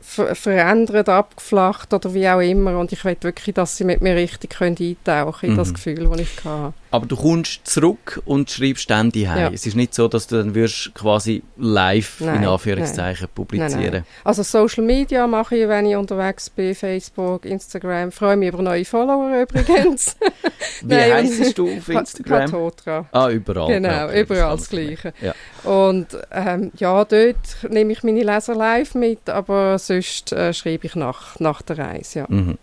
ver 0.00 0.34
verändert, 0.34 1.08
abgeflacht 1.08 1.94
oder 1.94 2.12
wie 2.12 2.28
auch 2.28 2.40
immer. 2.40 2.78
Und 2.78 2.92
ich 2.92 3.04
will 3.04 3.16
wirklich, 3.20 3.54
dass 3.54 3.76
sie 3.76 3.84
mit 3.84 4.02
mir 4.02 4.14
richtig 4.16 4.50
können 4.50 4.76
eintauchen 4.78 5.50
in 5.50 5.56
das 5.56 5.68
Mhm. 5.68 5.74
Gefühl, 5.74 6.08
das 6.08 6.20
ich 6.20 6.44
hatte. 6.44 6.74
Aber 6.92 7.06
du 7.06 7.16
kommst 7.16 7.66
zurück 7.66 8.20
und 8.26 8.50
schreibst 8.50 8.90
dann 8.90 9.10
die 9.10 9.22
Ja. 9.22 9.50
Es 9.50 9.66
ist 9.66 9.76
nicht 9.76 9.94
so, 9.94 10.08
dass 10.08 10.26
du 10.26 10.36
dann 10.36 10.54
wirst 10.54 10.94
quasi 10.94 11.42
live 11.56 12.20
Nein, 12.20 12.42
in 12.42 12.48
Anführungszeichen 12.48 13.28
publizieren. 13.34 13.80
Nein, 13.80 13.92
nein. 13.92 14.06
Also 14.24 14.42
Social 14.42 14.84
Media 14.84 15.26
mache 15.26 15.56
ich, 15.56 15.68
wenn 15.68 15.86
ich 15.86 15.96
unterwegs 15.96 16.50
bin, 16.50 16.74
Facebook, 16.74 17.46
Instagram. 17.46 18.12
Freue 18.12 18.36
mich 18.36 18.50
über 18.50 18.62
neue 18.62 18.84
Follower 18.84 19.42
übrigens. 19.42 20.16
Wie 20.82 20.94
Nein, 20.94 21.12
heisst 21.12 21.58
du 21.58 21.76
auf 21.76 21.88
Instagram? 21.88 22.50
Katotra. 22.50 23.06
Ah, 23.12 23.30
überall. 23.30 23.68
Genau, 23.68 24.06
okay, 24.06 24.20
überall 24.22 24.42
das 24.42 24.50
alles 24.50 24.68
Gleiche. 24.68 25.14
Ja. 25.20 25.34
Und 25.64 26.08
ähm, 26.30 26.72
ja, 26.76 27.04
dort 27.04 27.70
nehme 27.70 27.92
ich 27.92 28.02
meine 28.02 28.22
Leser 28.22 28.54
live 28.54 28.94
mit, 28.94 29.28
aber 29.28 29.78
sonst 29.78 30.32
äh, 30.32 30.52
schreibe 30.52 30.86
ich 30.86 30.94
nach, 30.94 31.38
nach 31.40 31.62
der 31.62 31.78
Reise, 31.78 32.20
ja. 32.20 32.26
Mhm. 32.28 32.58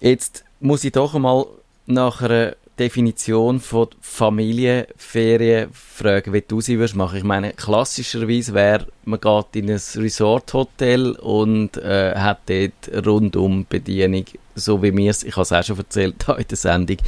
Jetzt 0.00 0.44
muss 0.60 0.84
ich 0.84 0.92
doch 0.92 1.14
einmal 1.14 1.46
nach 1.86 2.22
einer 2.22 2.56
Definition 2.78 3.60
von 3.60 3.88
Familienferien 4.00 5.70
fragen, 5.72 6.32
wie 6.32 6.42
du 6.42 6.60
sie 6.60 6.78
würdest 6.78 6.94
machen. 6.94 7.18
Ich 7.18 7.24
meine, 7.24 7.52
klassischerweise 7.52 8.52
wäre, 8.54 8.86
man 9.04 9.20
geht 9.20 9.56
in 9.56 9.70
ein 9.70 9.80
Resort-Hotel 9.94 11.12
und 11.12 11.78
äh, 11.78 12.14
hat 12.14 12.40
dort 12.46 13.06
rundum 13.06 13.66
Bedienung, 13.68 14.26
so 14.54 14.82
wie 14.82 14.94
wir 14.94 15.10
es, 15.10 15.22
ich 15.22 15.32
habe 15.36 15.42
es 15.42 15.52
auch 15.52 15.64
schon 15.64 15.78
erzählt, 15.78 16.28
in 16.36 16.44
der 16.48 16.56
Sendung, 16.56 16.98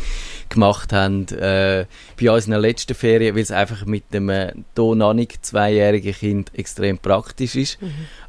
gemacht 0.48 0.92
haben, 0.92 1.28
äh, 1.28 1.84
bei 2.18 2.30
unseren 2.30 2.60
letzten 2.60 2.94
Ferien, 2.94 3.34
weil 3.34 3.42
es 3.42 3.50
einfach 3.50 3.84
mit 3.84 4.04
hier 4.10 4.54
noch 4.74 5.12
nicht 5.12 5.44
zweijährigen 5.44 6.14
Kind 6.14 6.50
extrem 6.54 6.98
praktisch 6.98 7.56
ist. 7.56 7.78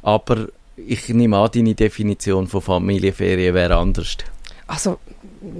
Aber 0.02 0.48
ich 0.76 1.08
nehme 1.08 1.38
an, 1.38 1.50
deine 1.52 1.74
Definition 1.74 2.46
von 2.46 2.60
Familienferien 2.60 3.54
wäre 3.54 3.76
anders. 3.76 4.16
Also, 4.66 4.98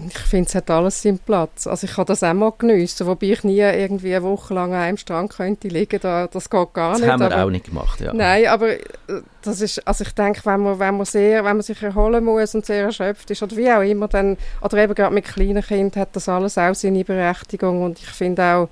ich 0.09 0.19
finde, 0.19 0.49
es 0.49 0.55
hat 0.55 0.71
alles 0.71 1.01
seinen 1.01 1.19
Platz. 1.19 1.67
Also 1.67 1.87
ich 1.87 1.95
kann 1.95 2.05
das 2.05 2.23
auch 2.23 2.35
mal 2.35 2.53
geniessen, 2.57 3.07
wobei 3.07 3.29
ich 3.29 3.45
nie 3.45 3.61
irgendwie 3.61 4.15
eine 4.15 4.25
Woche 4.25 4.53
lang 4.53 4.75
an 4.75 4.81
einem 4.81 4.97
Strand 4.99 5.33
könnte 5.33 5.69
liegen, 5.69 5.99
da, 6.01 6.27
das 6.27 6.51
geht 6.51 6.73
gar 6.75 6.93
Das 6.93 7.01
nicht. 7.01 7.11
haben 7.11 7.21
wir 7.21 7.33
aber, 7.33 7.45
auch 7.45 7.51
nicht 7.51 7.65
gemacht, 7.65 8.01
ja. 8.01 8.13
Nein, 8.13 8.47
aber 8.47 8.73
äh, 8.73 8.81
das 9.43 9.61
ist, 9.63 9.87
also 9.87 10.05
ich 10.05 10.13
denke, 10.15 10.41
wenn 10.45 10.61
man, 10.61 10.79
wenn 10.79 10.97
man 10.97 11.07
sehr, 11.07 11.45
wenn 11.45 11.57
man 11.57 11.63
sich 11.63 11.83
erholen 11.83 12.23
muss 12.25 12.55
und 12.55 12.67
sehr 12.67 12.85
erschöpft 12.85 13.31
ist 13.31 13.43
oder 13.43 13.57
wie 13.57 13.71
auch 13.73 13.81
immer, 13.81 14.09
dann, 14.09 14.37
oder 14.61 14.77
eben 14.79 14.95
gerade 14.95 15.15
mit 15.15 15.25
kleinen 15.25 15.63
Kindern 15.63 16.03
hat 16.03 16.15
das 16.15 16.29
alles 16.29 16.59
auch 16.59 16.75
seine 16.75 17.05
Berechtigung 17.05 17.83
und 17.83 17.99
ich 17.99 18.09
finde 18.09 18.43
auch, 18.45 18.69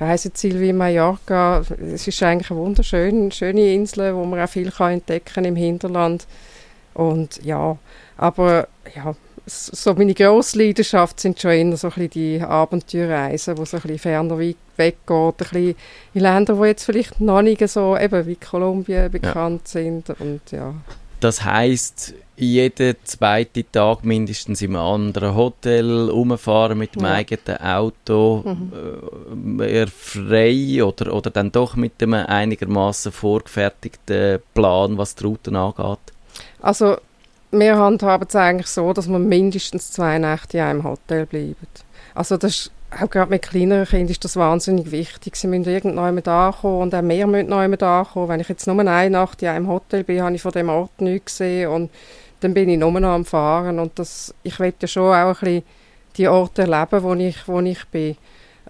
Reiseziel 0.00 0.60
wie 0.60 0.72
Mallorca, 0.72 1.62
es 1.92 2.06
ist 2.06 2.22
eigentlich 2.22 2.50
eine 2.52 2.60
wunderschöne 2.60 3.32
schöne 3.32 3.74
Insel, 3.74 4.14
wo 4.14 4.24
man 4.24 4.40
auch 4.40 4.48
viel 4.48 4.70
kann 4.70 4.92
entdecken 4.92 5.44
im 5.44 5.56
Hinterland 5.56 6.26
und 6.94 7.42
ja, 7.44 7.76
aber 8.16 8.68
ja, 8.94 9.14
so 9.48 9.94
meine 9.94 10.14
grosse 10.14 10.58
Leidenschaft 10.58 11.20
sind 11.20 11.40
schon 11.40 11.50
eher 11.52 11.76
so 11.76 11.88
ein 11.88 11.92
bisschen 11.94 12.10
die 12.10 12.40
Abenteuerreisen, 12.40 13.56
wo 13.58 13.64
so 13.64 13.76
ein 13.78 13.82
bisschen 13.82 13.98
ferner 13.98 14.38
weggeht, 14.38 15.02
ein 15.10 15.34
bisschen 15.36 15.74
in 16.14 16.20
Länder, 16.20 16.56
wo 16.58 16.64
jetzt 16.64 16.84
vielleicht 16.84 17.20
noch 17.20 17.42
nicht 17.42 17.66
so 17.68 17.96
eben 17.96 18.26
wie 18.26 18.36
Kolumbien 18.36 19.10
bekannt 19.10 19.66
sind 19.68 20.10
und 20.20 20.40
ja. 20.50 20.74
Das 21.20 21.44
heisst, 21.44 22.14
jeden 22.36 22.94
zweiten 23.02 23.64
Tag 23.72 24.04
mindestens 24.04 24.62
im 24.62 24.76
anderen 24.76 25.34
Hotel 25.34 26.08
rumfahren 26.08 26.78
mit 26.78 26.94
dem 26.94 27.02
Ja. 27.02 27.14
eigenen 27.14 27.56
Auto, 27.60 28.44
Mhm. 28.44 29.60
äh, 29.60 29.72
eher 29.72 29.88
frei 29.88 30.84
oder, 30.84 31.12
oder 31.12 31.30
dann 31.30 31.50
doch 31.50 31.74
mit 31.74 32.00
einem 32.00 32.14
einigermaßen 32.14 33.10
vorgefertigten 33.10 34.38
Plan, 34.54 34.96
was 34.96 35.16
die 35.16 35.24
Routen 35.24 35.56
angeht. 35.56 35.98
Also 36.62 36.98
wir 37.50 37.76
handhaben 37.76 38.26
es 38.28 38.36
eigentlich 38.36 38.66
so, 38.66 38.92
dass 38.92 39.08
wir 39.08 39.18
mindestens 39.18 39.90
zwei 39.90 40.18
Nächte 40.18 40.58
in 40.58 40.64
einem 40.64 40.84
Hotel 40.84 41.26
bleiben. 41.26 41.56
Also 42.14 42.36
das 42.36 42.52
ist, 42.52 42.72
auch 42.90 43.10
gerade 43.10 43.30
mit 43.30 43.42
kleineren 43.42 43.86
Kindern 43.86 44.08
ist 44.08 44.24
das 44.24 44.36
wahnsinnig 44.36 44.90
wichtig. 44.90 45.36
Sie 45.36 45.46
müssen 45.46 45.68
irgendwann 45.68 46.18
ankommen 46.18 46.82
und 46.82 46.94
auch 46.94 47.02
wir 47.02 47.26
müssen 47.26 47.48
noch 47.48 47.58
ankommen. 47.58 48.28
Wenn 48.28 48.40
ich 48.40 48.48
jetzt 48.48 48.66
nur 48.66 48.78
eine 48.78 49.10
Nacht 49.10 49.42
in 49.42 49.48
einem 49.48 49.68
Hotel 49.68 50.04
bin, 50.04 50.22
habe 50.22 50.34
ich 50.34 50.42
von 50.42 50.52
dem 50.52 50.68
Ort 50.68 51.00
nichts 51.00 51.38
gesehen 51.38 51.70
und 51.70 51.90
dann 52.40 52.54
bin 52.54 52.68
ich 52.68 52.78
nur 52.78 52.92
noch 52.92 53.08
am 53.08 53.24
Fahren 53.24 53.78
und 53.78 53.98
das, 53.98 54.34
ich 54.42 54.58
will 54.60 54.72
ja 54.80 54.88
schon 54.88 55.12
auch 55.12 55.28
ein 55.28 55.34
bisschen 55.34 55.62
die 56.16 56.28
Orte 56.28 56.62
erleben, 56.62 57.02
wo 57.02 57.14
ich, 57.14 57.48
wo 57.48 57.60
ich 57.60 57.84
bin. 57.88 58.16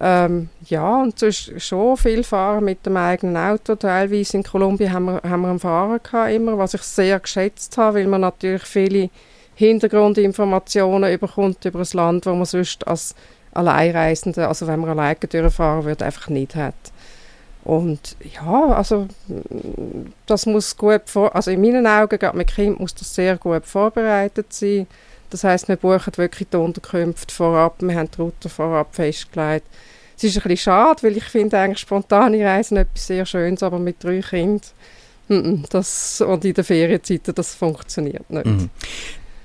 Ähm, 0.01 0.49
ja, 0.65 1.01
und 1.01 1.19
sonst 1.19 1.61
schon 1.61 1.97
viel 1.97 2.23
fahren 2.23 2.63
mit 2.63 2.85
dem 2.85 2.95
eigenen 2.95 3.35
Auto. 3.35 3.75
Teilweise 3.75 4.37
in 4.37 4.43
Kolumbien 4.43 4.93
haben 4.93 5.05
wir, 5.05 5.21
haben 5.29 5.41
wir 5.41 5.49
einen 5.49 5.59
Fahrer 5.59 5.99
gehabt, 5.99 6.31
immer, 6.31 6.57
was 6.57 6.73
ich 6.73 6.83
sehr 6.83 7.19
geschätzt 7.19 7.77
habe, 7.77 7.99
weil 7.99 8.07
man 8.07 8.21
natürlich 8.21 8.63
viele 8.63 9.09
Hintergrundinformationen 9.55 11.11
überkommt 11.11 11.65
über 11.65 11.79
ein 11.79 11.87
Land, 11.91 12.25
wo 12.25 12.33
man 12.33 12.45
sonst 12.45 12.87
als 12.87 13.13
Alleinreisende, 13.53 14.47
also 14.47 14.67
wenn 14.67 14.79
man 14.79 14.91
alleine 14.91 15.17
durchfahren 15.17 15.83
würde, 15.83 16.05
einfach 16.05 16.29
nicht 16.29 16.55
hat. 16.55 16.75
Und 17.65 18.15
ja, 18.35 18.67
also 18.67 19.07
das 20.25 20.45
muss 20.45 20.77
gut 20.77 21.01
vor, 21.05 21.35
also 21.35 21.51
in 21.51 21.59
meinen 21.59 21.85
Augen, 21.85 22.17
gerade 22.17 22.37
mit 22.37 22.47
Kind, 22.47 22.79
muss 22.79 22.95
das 22.95 23.13
sehr 23.13 23.35
gut 23.35 23.65
vorbereitet 23.65 24.53
sein. 24.53 24.87
Das 25.29 25.43
heißt, 25.43 25.67
wir 25.67 25.75
buchen 25.75 26.13
wirklich 26.17 26.49
die 26.49 26.57
Unterkünfte 26.57 27.33
vorab, 27.33 27.75
wir 27.79 27.95
haben 27.95 28.09
die 28.11 28.21
Route 28.21 28.49
vorab 28.49 28.95
festgelegt. 28.95 29.65
Es 30.17 30.23
ist 30.23 30.37
ein 30.37 30.43
bisschen 30.43 30.57
schade, 30.57 31.03
weil 31.03 31.17
ich 31.17 31.23
finde 31.25 31.57
eigentlich 31.57 31.79
spontane 31.79 32.43
Reisen 32.43 32.77
etwas 32.77 33.07
sehr 33.07 33.25
Schönes, 33.25 33.63
aber 33.63 33.79
mit 33.79 34.03
drei 34.03 34.21
Kindern 34.21 34.61
das, 35.69 36.21
und 36.21 36.43
in 36.43 36.53
den 36.53 36.63
Ferienzeiten, 36.63 37.35
das 37.35 37.53
funktioniert 37.53 38.29
nicht. 38.29 38.45
Mhm. 38.45 38.69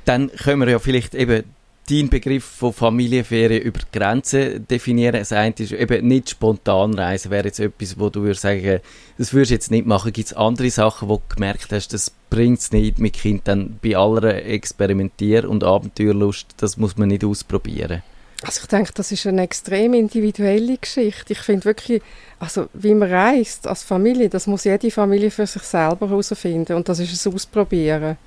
Dann 0.07 0.31
können 0.33 0.61
wir 0.61 0.71
ja 0.71 0.79
vielleicht 0.79 1.15
eben 1.15 1.45
deinen 1.89 2.09
Begriff 2.09 2.45
von 2.45 2.73
Familienferien 2.73 3.63
über 3.63 3.81
die 3.81 3.99
Grenzen 3.99 4.67
definieren. 4.67 5.17
Das 5.17 5.33
eine 5.33 5.55
ist 5.59 5.73
eben 5.73 6.07
nicht 6.07 6.31
spontan 6.31 6.95
reisen, 6.95 7.31
wäre 7.31 7.47
jetzt 7.47 7.61
etwas, 7.61 7.99
wo 7.99 8.09
du 8.09 8.23
würdest 8.23 8.43
sagen, 8.43 8.81
das 9.19 9.33
würdest 9.33 9.51
du 9.51 9.55
jetzt 9.55 9.71
nicht 9.71 9.87
machen. 9.87 10.13
Gibt 10.13 10.29
es 10.29 10.35
andere 10.35 10.71
Sachen, 10.71 11.09
wo 11.09 11.17
du 11.17 11.35
gemerkt 11.35 11.73
hast, 11.73 11.93
das 11.93 12.11
bringt 12.31 12.61
es 12.61 12.73
nicht 12.73 12.99
mit 12.99 13.15
Kind 13.15 13.47
dann 13.47 13.79
bei 13.83 13.97
aller 13.97 14.45
Experimentier- 14.45 15.49
und 15.49 15.63
Abenteuerlust, 15.63 16.55
das 16.57 16.77
muss 16.77 16.97
man 16.97 17.09
nicht 17.09 17.25
ausprobieren. 17.25 18.03
Also 18.43 18.61
ich 18.63 18.69
denke, 18.69 18.93
das 18.95 19.11
ist 19.11 19.27
eine 19.27 19.43
extrem 19.43 19.95
individuelle 19.95 20.77
Geschichte. 20.77 21.33
Ich 21.33 21.39
finde 21.39 21.65
wirklich, 21.65 22.03
also 22.39 22.69
wie 22.75 22.93
man 22.95 23.11
reist 23.11 23.67
als 23.67 23.83
Familie, 23.83 24.29
das 24.29 24.47
muss 24.47 24.65
jede 24.65 24.91
Familie 24.91 25.31
für 25.31 25.47
sich 25.47 25.63
selber 25.63 26.11
herausfinden 26.11 26.77
und 26.77 26.89
das 26.89 26.99
ist 26.99 27.27
ein 27.27 27.35
Ausprobieren. 27.35 28.19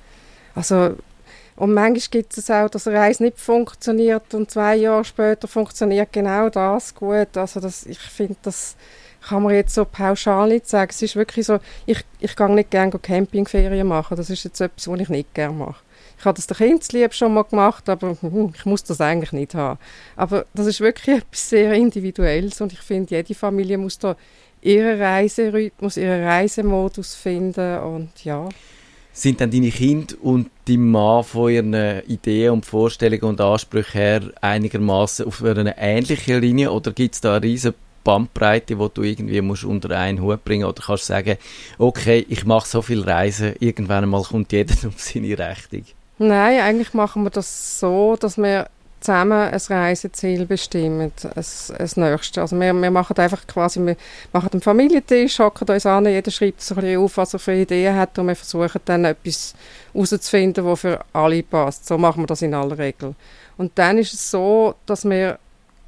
Also 0.54 0.96
und 1.58 1.74
manchmal 1.74 2.08
gibt 2.10 2.38
es 2.38 2.50
auch, 2.52 2.70
dass 2.70 2.86
Reise 2.86 3.24
nicht 3.24 3.40
funktioniert 3.40 4.32
und 4.32 4.48
zwei 4.48 4.76
Jahre 4.76 5.04
später 5.04 5.48
funktioniert 5.48 6.12
genau 6.12 6.48
das 6.48 6.94
gut. 6.94 7.36
Also 7.36 7.58
das, 7.58 7.84
ich 7.84 7.98
finde, 7.98 8.36
das 8.42 8.76
kann 9.26 9.42
man 9.42 9.54
jetzt 9.54 9.74
so 9.74 9.84
pauschal 9.84 10.50
nicht 10.50 10.68
sagen. 10.68 10.90
Es 10.90 11.02
ist 11.02 11.16
wirklich 11.16 11.46
so, 11.46 11.58
ich, 11.84 12.04
ich 12.20 12.36
gehe 12.36 12.48
nicht 12.50 12.70
gerne 12.70 12.96
Campingferien 12.96 13.88
machen. 13.88 14.16
Das 14.16 14.30
ist 14.30 14.44
jetzt 14.44 14.60
etwas, 14.60 14.86
was 14.86 15.00
ich 15.00 15.08
nicht 15.08 15.34
gerne 15.34 15.52
mache. 15.52 15.82
Ich 16.16 16.24
habe 16.24 16.36
das 16.36 16.46
der 16.46 16.56
Kindslieb 16.56 17.12
schon 17.12 17.34
mal 17.34 17.42
gemacht, 17.42 17.88
aber 17.88 18.16
hm, 18.20 18.52
ich 18.54 18.64
muss 18.64 18.84
das 18.84 19.00
eigentlich 19.00 19.32
nicht 19.32 19.56
haben. 19.56 19.80
Aber 20.14 20.46
das 20.54 20.68
ist 20.68 20.80
wirklich 20.80 21.16
etwas 21.18 21.50
sehr 21.50 21.72
Individuelles 21.72 22.60
und 22.60 22.72
ich 22.72 22.80
finde, 22.80 23.16
jede 23.16 23.34
Familie 23.34 23.78
muss 23.78 23.98
da 23.98 24.14
ihren 24.60 25.02
Reiserhythmus, 25.02 25.96
ihren 25.96 26.22
Reisemodus 26.22 27.16
finden 27.16 27.80
und 27.80 28.24
ja. 28.24 28.48
Sind 29.18 29.40
dann 29.40 29.50
deine 29.50 29.70
Kinder 29.70 30.14
und 30.22 30.48
dein 30.68 30.88
Mann 30.92 31.24
von 31.24 31.50
ihren 31.50 31.74
Ideen 32.06 32.52
und 32.52 32.64
Vorstellungen 32.64 33.24
und 33.24 33.40
Ansprüchen 33.40 33.98
her 33.98 34.22
einigermaßen 34.40 35.26
auf 35.26 35.42
einer 35.42 35.76
ähnlichen 35.76 36.40
Linie 36.40 36.70
oder 36.70 36.92
gibt 36.92 37.16
es 37.16 37.20
da 37.20 37.34
eine 37.34 37.42
riesen 37.42 37.74
Bandbreite, 38.04 38.76
die 38.76 38.88
du 38.94 39.02
irgendwie 39.02 39.40
musst 39.40 39.64
unter 39.64 39.90
einen 39.98 40.22
Hut 40.22 40.44
bringen 40.44 40.66
oder 40.66 40.80
kannst 40.80 41.06
sagen, 41.06 41.36
okay, 41.78 42.24
ich 42.28 42.44
mache 42.44 42.68
so 42.68 42.80
viel 42.80 43.02
Reisen, 43.02 43.56
irgendwann 43.58 44.04
einmal 44.04 44.22
kommt 44.22 44.52
jeder 44.52 44.76
um 44.84 44.92
seine 44.96 45.36
Rechnung? 45.36 45.84
Nein, 46.18 46.60
eigentlich 46.60 46.94
machen 46.94 47.24
wir 47.24 47.30
das 47.30 47.80
so, 47.80 48.16
dass 48.20 48.38
wir 48.38 48.68
zusammen 49.00 49.48
ein 49.48 49.60
Reiseziel 49.68 50.46
bestimmen, 50.46 51.12
ein 51.24 51.90
nächstes. 51.96 52.38
Also 52.38 52.58
wir, 52.58 52.72
wir 52.72 52.90
machen 52.90 53.16
einfach 53.16 53.46
quasi, 53.46 53.80
wir 53.84 53.96
machen 54.32 54.50
einen 54.52 54.60
Familientisch, 54.60 55.38
hocken 55.38 55.68
uns 55.68 55.86
an, 55.86 56.06
jeder 56.06 56.30
schreibt 56.30 56.60
so 56.60 56.74
ein 56.74 56.80
bisschen 56.80 57.00
auf, 57.00 57.16
was 57.16 57.34
er 57.34 57.38
für 57.38 57.54
Ideen 57.54 57.96
hat 57.96 58.18
und 58.18 58.28
wir 58.28 58.36
versuchen 58.36 58.80
dann 58.84 59.04
etwas 59.04 59.54
herauszufinden, 59.92 60.64
was 60.64 60.80
für 60.80 61.00
alle 61.12 61.42
passt. 61.42 61.86
So 61.86 61.98
machen 61.98 62.22
wir 62.22 62.26
das 62.26 62.42
in 62.42 62.54
aller 62.54 62.78
Regel. 62.78 63.14
Und 63.56 63.72
dann 63.76 63.98
ist 63.98 64.14
es 64.14 64.30
so, 64.30 64.74
dass 64.86 65.04
wir, 65.04 65.38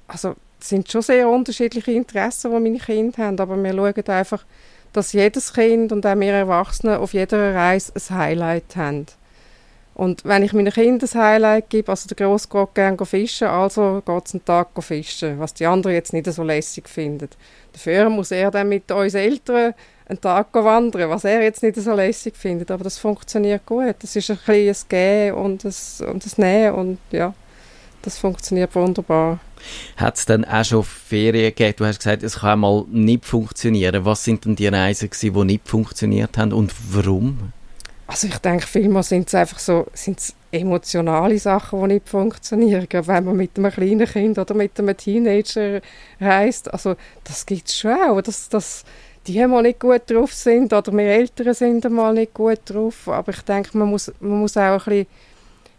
also 0.08 0.34
es 0.60 0.68
sind 0.68 0.90
schon 0.90 1.02
sehr 1.02 1.28
unterschiedliche 1.28 1.92
Interessen, 1.92 2.50
die 2.50 2.60
meine 2.60 2.78
Kinder 2.78 3.24
haben, 3.24 3.38
aber 3.38 3.56
wir 3.56 3.72
schauen 3.72 4.08
einfach, 4.08 4.44
dass 4.92 5.12
jedes 5.12 5.52
Kind 5.52 5.92
und 5.92 6.04
auch 6.04 6.18
wir 6.18 6.32
Erwachsenen 6.32 6.96
auf 6.96 7.14
jeder 7.14 7.54
Reise 7.54 7.92
ein 7.94 8.16
Highlight 8.16 8.76
haben. 8.76 9.06
Und 10.00 10.24
wenn 10.24 10.42
ich 10.42 10.54
meinen 10.54 10.72
Kindern 10.72 11.10
ein 11.12 11.20
Highlight 11.20 11.68
gebe, 11.68 11.92
also 11.92 12.08
der 12.08 12.16
Grosse 12.16 12.48
geht 12.48 12.74
gerne 12.74 13.04
fischen, 13.04 13.48
also 13.48 14.00
geht 14.02 14.26
es 14.26 14.32
einen 14.32 14.42
Tag 14.46 14.68
fischen, 14.82 15.38
was 15.38 15.52
die 15.52 15.66
anderen 15.66 15.94
jetzt 15.94 16.14
nicht 16.14 16.24
so 16.24 16.42
lässig 16.42 16.88
finden. 16.88 17.28
Dafür 17.70 18.08
muss 18.08 18.30
er 18.30 18.50
dann 18.50 18.70
mit 18.70 18.90
uns 18.90 19.12
Eltern 19.12 19.74
einen 20.06 20.18
Tag 20.18 20.54
wandern, 20.54 21.10
was 21.10 21.24
er 21.24 21.42
jetzt 21.42 21.62
nicht 21.62 21.76
so 21.76 21.92
lässig 21.92 22.34
findet, 22.34 22.70
aber 22.70 22.82
das 22.82 22.96
funktioniert 22.96 23.66
gut. 23.66 23.96
Das 23.98 24.16
ist 24.16 24.30
ein 24.30 24.38
ein 24.38 24.74
Gehen 24.88 25.34
und 25.34 25.66
ein, 25.66 25.74
und 26.08 26.24
ein 26.24 26.32
Nähen 26.38 26.74
und 26.74 26.98
ja, 27.10 27.34
das 28.00 28.16
funktioniert 28.16 28.74
wunderbar. 28.74 29.38
Hat 29.98 30.16
es 30.16 30.24
dann 30.24 30.46
auch 30.46 30.64
schon 30.64 30.82
Ferien 30.82 31.54
gegeben? 31.54 31.74
Du 31.76 31.84
hast 31.84 31.98
gesagt, 31.98 32.22
es 32.22 32.38
kann 32.38 32.60
mal 32.60 32.86
nicht 32.90 33.26
funktionieren. 33.26 34.06
Was 34.06 34.24
sind 34.24 34.46
denn 34.46 34.56
die 34.56 34.68
Reisen 34.68 35.10
die 35.20 35.44
nicht 35.44 35.68
funktioniert 35.68 36.38
haben 36.38 36.54
und 36.54 36.72
warum? 36.88 37.52
Also 38.10 38.26
ich 38.26 38.38
denke, 38.38 38.66
vielmal 38.66 39.04
sind 39.04 39.28
es 39.28 39.36
einfach 39.36 39.60
so 39.60 39.86
sind's 39.94 40.34
emotionale 40.50 41.38
Sachen, 41.38 41.80
die 41.82 41.94
nicht 41.94 42.08
funktionieren. 42.08 42.88
Wenn 42.90 43.24
man 43.24 43.36
mit 43.36 43.56
einem 43.56 43.70
kleinen 43.70 44.04
Kind 44.04 44.36
oder 44.36 44.52
mit 44.52 44.76
einem 44.80 44.96
Teenager 44.96 45.80
reist, 46.20 46.72
also 46.72 46.96
das 47.22 47.46
gibt 47.46 47.68
es 47.68 47.78
schon 47.78 47.92
auch, 47.92 48.20
dass, 48.20 48.48
dass 48.48 48.82
die 49.28 49.46
mal 49.46 49.62
nicht 49.62 49.78
gut 49.78 50.02
drauf 50.10 50.34
sind 50.34 50.72
oder 50.72 50.92
wir 50.92 51.04
Eltern 51.04 51.54
sind 51.54 51.88
mal 51.88 52.12
nicht 52.12 52.34
gut 52.34 52.58
drauf. 52.64 53.06
Aber 53.06 53.30
ich 53.30 53.42
denke, 53.42 53.78
man 53.78 53.90
muss, 53.90 54.10
man 54.18 54.40
muss 54.40 54.56
auch 54.56 54.88
ein 54.88 55.06
bisschen 55.06 55.06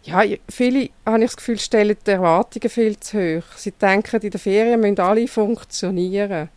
ja, 0.04 0.24
viele, 0.50 0.90
habe 1.06 1.20
ich 1.20 1.26
das 1.26 1.36
Gefühl, 1.36 1.60
stellen 1.60 1.98
die 2.08 2.12
Erwartungen 2.12 2.70
viel 2.70 2.98
zu 2.98 3.40
hoch. 3.40 3.58
Sie 3.58 3.74
denken, 3.74 4.22
in 4.22 4.32
den 4.32 4.40
Ferien 4.40 4.80
müssen 4.80 5.00
alle 5.02 5.28
funktionieren. 5.28 6.48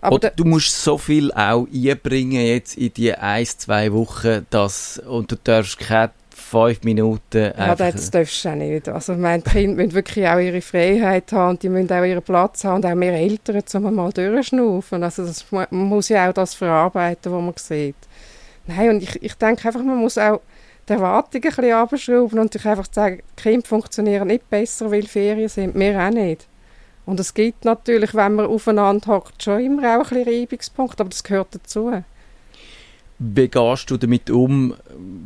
Aber 0.00 0.18
du 0.18 0.44
musst 0.44 0.82
so 0.82 0.98
viel 0.98 1.32
auch 1.32 1.66
einbringen 1.72 2.46
jetzt 2.46 2.76
in 2.76 2.92
die 2.92 3.14
ein, 3.14 3.44
zwei 3.44 3.92
Wochen, 3.92 4.46
dass, 4.50 4.98
und 4.98 5.32
du 5.32 5.36
darfst 5.42 5.78
keine 5.78 6.12
fünf 6.30 6.82
Minuten 6.82 7.52
Ja, 7.56 7.74
das 7.74 8.10
darfst 8.10 8.44
du 8.44 8.48
auch 8.48 8.54
nicht. 8.54 8.88
Also 8.88 9.14
meine 9.14 9.42
Kinder 9.42 9.76
müssen 9.76 9.94
wirklich 9.94 10.26
auch 10.26 10.38
ihre 10.38 10.60
Freiheit 10.60 11.30
haben 11.32 11.50
und 11.50 11.62
die 11.62 11.68
müssen 11.68 11.92
auch 11.92 12.04
ihren 12.04 12.22
Platz 12.22 12.64
haben 12.64 12.76
und 12.76 12.86
auch 12.86 12.94
mehr 12.94 13.14
Eltern, 13.14 13.62
um 13.74 13.94
mal 13.94 14.12
durchschnaufen. 14.12 15.02
Also 15.02 15.26
das, 15.26 15.44
man 15.50 15.66
muss 15.70 16.08
ja 16.08 16.28
auch 16.28 16.32
das 16.32 16.54
verarbeiten, 16.54 17.32
was 17.32 17.42
man 17.42 17.54
sieht. 17.56 17.96
Nein, 18.66 18.90
und 18.90 19.02
ich, 19.02 19.22
ich 19.22 19.34
denke 19.34 19.66
einfach, 19.66 19.82
man 19.82 19.98
muss 19.98 20.18
auch 20.18 20.40
die 20.88 20.92
Erwartungen 20.94 21.44
ein 21.44 21.50
bisschen 21.50 21.72
abschrauben 21.72 22.38
und 22.38 22.52
sich 22.52 22.64
einfach 22.64 22.86
sagen, 22.90 23.22
die 23.38 23.42
Kinder 23.42 23.66
funktionieren 23.66 24.28
nicht 24.28 24.48
besser, 24.48 24.90
weil 24.90 25.06
Ferien 25.06 25.48
sind. 25.48 25.74
Wir 25.74 26.00
auch 26.00 26.10
nicht. 26.10 26.46
Und 27.08 27.18
es 27.18 27.32
gibt 27.32 27.64
natürlich, 27.64 28.12
wenn 28.12 28.34
man 28.34 28.44
aufeinander 28.44 29.06
hockt, 29.06 29.42
schon 29.42 29.64
immer 29.64 29.96
auch 29.96 30.12
ein 30.12 30.24
bisschen 30.24 30.40
Reibungspunkte, 30.40 31.00
aber 31.00 31.08
das 31.08 31.24
gehört 31.24 31.54
dazu. 31.54 31.90
Wie 33.18 33.48
gehst 33.48 33.90
du 33.90 33.96
damit 33.96 34.28
um, 34.28 34.74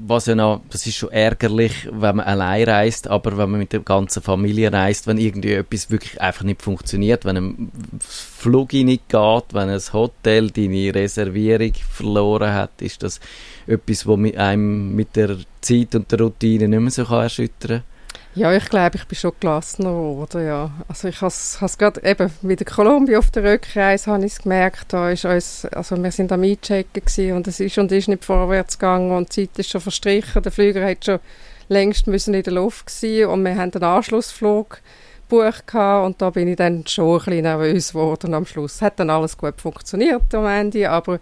was 0.07 0.27
ja 0.27 0.37
noch, 0.37 0.61
das 0.71 0.87
ist 0.87 0.95
schon 0.95 1.11
ärgerlich, 1.11 1.88
wenn 1.90 2.16
man 2.16 2.27
allein 2.27 2.68
reist, 2.68 3.09
aber 3.09 3.37
wenn 3.37 3.51
man 3.51 3.59
mit 3.59 3.73
der 3.73 3.81
ganzen 3.81 4.23
Familie 4.23 4.73
reist, 4.73 5.09
wenn 5.09 5.18
irgendwie 5.18 5.55
etwas 5.55 5.90
wirklich 5.90 6.21
einfach 6.21 6.45
nicht 6.45 6.62
funktioniert, 6.62 7.25
wenn 7.25 7.37
ein 7.37 7.73
Flug 7.99 8.75
nicht 8.75 9.09
geht, 9.09 9.45
wenn 9.53 9.68
ein 9.68 9.83
Hotel 9.92 10.53
deine 10.53 10.95
Reservierung 10.95 11.73
verloren 11.90 12.55
hat, 12.55 12.81
ist 12.81 13.03
das 13.03 13.18
etwas, 13.66 14.07
was 14.07 14.37
einem 14.37 14.95
mit 14.95 15.16
der 15.16 15.38
Zeit 15.61 15.97
und 15.97 16.12
der 16.12 16.21
Routine 16.21 16.68
nicht 16.68 16.81
mehr 16.81 16.90
so 16.92 17.03
erschüttern 17.03 17.83
kann? 17.83 17.91
Ja, 18.35 18.51
ich 18.55 18.64
glaube, 18.71 18.97
ich 18.97 19.07
bin 19.07 19.18
schon 19.18 19.33
gelassener 19.38 19.90
geworden, 19.90 20.47
ja. 20.47 20.71
Also 20.88 21.09
ich 21.09 21.21
habe 21.21 21.29
es 21.29 21.77
gerade 21.77 22.03
eben 22.03 22.31
mit 22.40 22.61
der 22.61 22.66
Kolumbien 22.66 23.18
auf 23.18 23.31
der 23.31 23.45
Rückreise 23.45 24.11
habe 24.11 24.25
ich 24.25 24.38
gemerkt, 24.38 24.92
da 24.95 25.11
ist 25.11 25.27
uns, 25.27 25.66
also 25.66 26.03
wir 26.03 26.11
sind 26.11 26.33
am 26.33 26.42
Einchecken 26.42 27.33
und 27.35 27.47
es 27.47 27.61
ist 27.61 27.77
und 27.77 27.92
ist 27.92 28.09
nicht 28.09 28.25
vorwärts 28.25 28.79
gegangen 28.79 29.11
und 29.11 29.37
die 29.37 29.49
Zeit 29.49 29.59
ist 29.59 29.71
schon 29.71 29.83
verstrichen, 29.83 30.42
der 30.42 30.51
Flüger 30.51 30.83
hat 30.83 31.05
schon 31.05 31.21
längst 31.68 32.07
müssen 32.07 32.33
in 32.33 32.42
der 32.42 32.55
Luft 32.55 32.88
sein 32.88 33.27
und 33.27 33.45
wir 33.45 33.55
haben 33.55 33.71
einen 33.71 33.85
Anschlussflug 33.85 34.81
gebucht 35.29 35.75
und 35.75 36.23
da 36.23 36.31
bin 36.31 36.49
ich 36.49 36.57
dann 36.57 36.87
schon 36.87 37.21
ein 37.21 37.25
bisschen 37.25 37.42
nervös 37.42 37.88
geworden 37.92 38.33
am 38.33 38.47
Schluss. 38.47 38.81
Hat 38.81 38.99
dann 38.99 39.11
alles 39.11 39.37
gut 39.37 39.61
funktioniert 39.61 40.35
am 40.35 40.47
Ende, 40.47 40.88
aber 40.88 41.21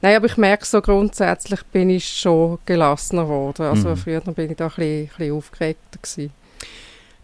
Nein, 0.00 0.14
aber 0.14 0.26
ich 0.26 0.36
merke 0.36 0.64
so 0.64 0.80
grundsätzlich 0.80 1.60
bin 1.72 1.90
ich 1.90 2.08
schon 2.08 2.58
gelassener 2.66 3.24
geworden. 3.24 3.62
Also 3.62 3.88
mhm. 3.90 3.96
früher 3.96 4.20
bin 4.20 4.50
ich 4.50 4.56
da 4.56 4.66
ein 4.66 4.70
bisschen, 4.76 5.02
ein 5.02 5.08
bisschen 5.08 5.32
aufgeregter 5.34 5.98
gewesen. 6.00 6.32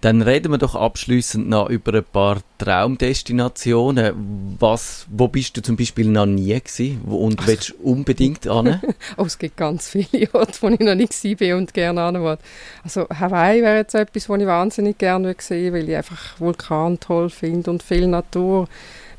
Dann 0.05 0.21
reden 0.21 0.53
wir 0.53 0.59
doch 0.59 0.75
abschließend 0.75 1.49
noch 1.49 1.71
über 1.71 1.95
ein 1.95 2.05
paar 2.05 2.37
Traumdestinationen. 2.59 4.57
Was, 4.61 5.07
wo 5.09 5.29
bist 5.29 5.57
du 5.57 5.63
zum 5.63 5.77
Beispiel 5.77 6.09
noch 6.09 6.27
nie 6.27 6.61
gewesen 6.61 7.01
und 7.07 7.39
also, 7.39 7.51
willst 7.51 7.75
unbedingt 7.83 8.47
an? 8.47 8.83
oh, 9.17 9.25
es 9.25 9.39
gibt 9.39 9.57
ganz 9.57 9.89
viele 9.89 10.29
Orte, 10.35 10.59
wo 10.61 10.69
ich 10.69 10.81
noch 10.81 10.95
nicht 10.95 11.19
gewesen 11.19 11.37
bin 11.39 11.55
und 11.55 11.73
gerne 11.73 12.03
an 12.03 12.23
will. 12.23 12.37
Also 12.83 13.09
Hawaii 13.09 13.63
wäre 13.63 13.79
jetzt 13.79 13.95
etwas, 13.95 14.29
wo 14.29 14.37
ich 14.37 14.45
wahnsinnig 14.45 14.99
gerne 14.99 15.35
sehen 15.39 15.73
weil 15.73 15.89
ich 15.89 15.97
einfach 15.97 16.39
Vulkan 16.39 17.01
toll 17.01 17.31
finde 17.31 17.71
und 17.71 17.83
viel 17.83 18.07
Natur. 18.07 18.69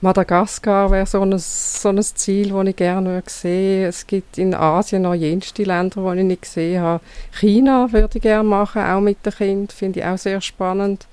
Madagaskar 0.06 0.92
wäre 0.92 1.08
so 1.08 1.20
ein, 1.22 1.34
so 1.40 1.90
ein 1.90 2.00
Ziel, 2.00 2.50
das 2.50 2.68
ich 2.68 2.76
gerne 2.76 3.24
sehe. 3.26 3.88
Es 3.88 4.06
gibt 4.06 4.38
in 4.38 4.54
Asien 4.54 5.02
noch 5.02 5.16
jenste 5.16 5.64
Länder, 5.64 6.14
die 6.14 6.20
ich 6.20 6.26
nicht 6.26 6.42
gesehen 6.44 6.80
habe. 6.80 7.04
China 7.32 7.92
würde 7.92 8.20
ich 8.20 8.22
gerne 8.22 8.48
machen, 8.48 8.84
auch 8.84 9.02
mit 9.02 9.26
den 9.26 9.34
Kindern, 9.34 9.68
finde 9.70 10.02
ich 10.02 10.06
auch 10.06 10.20
sehr 10.20 10.42
spannend. 10.42 11.08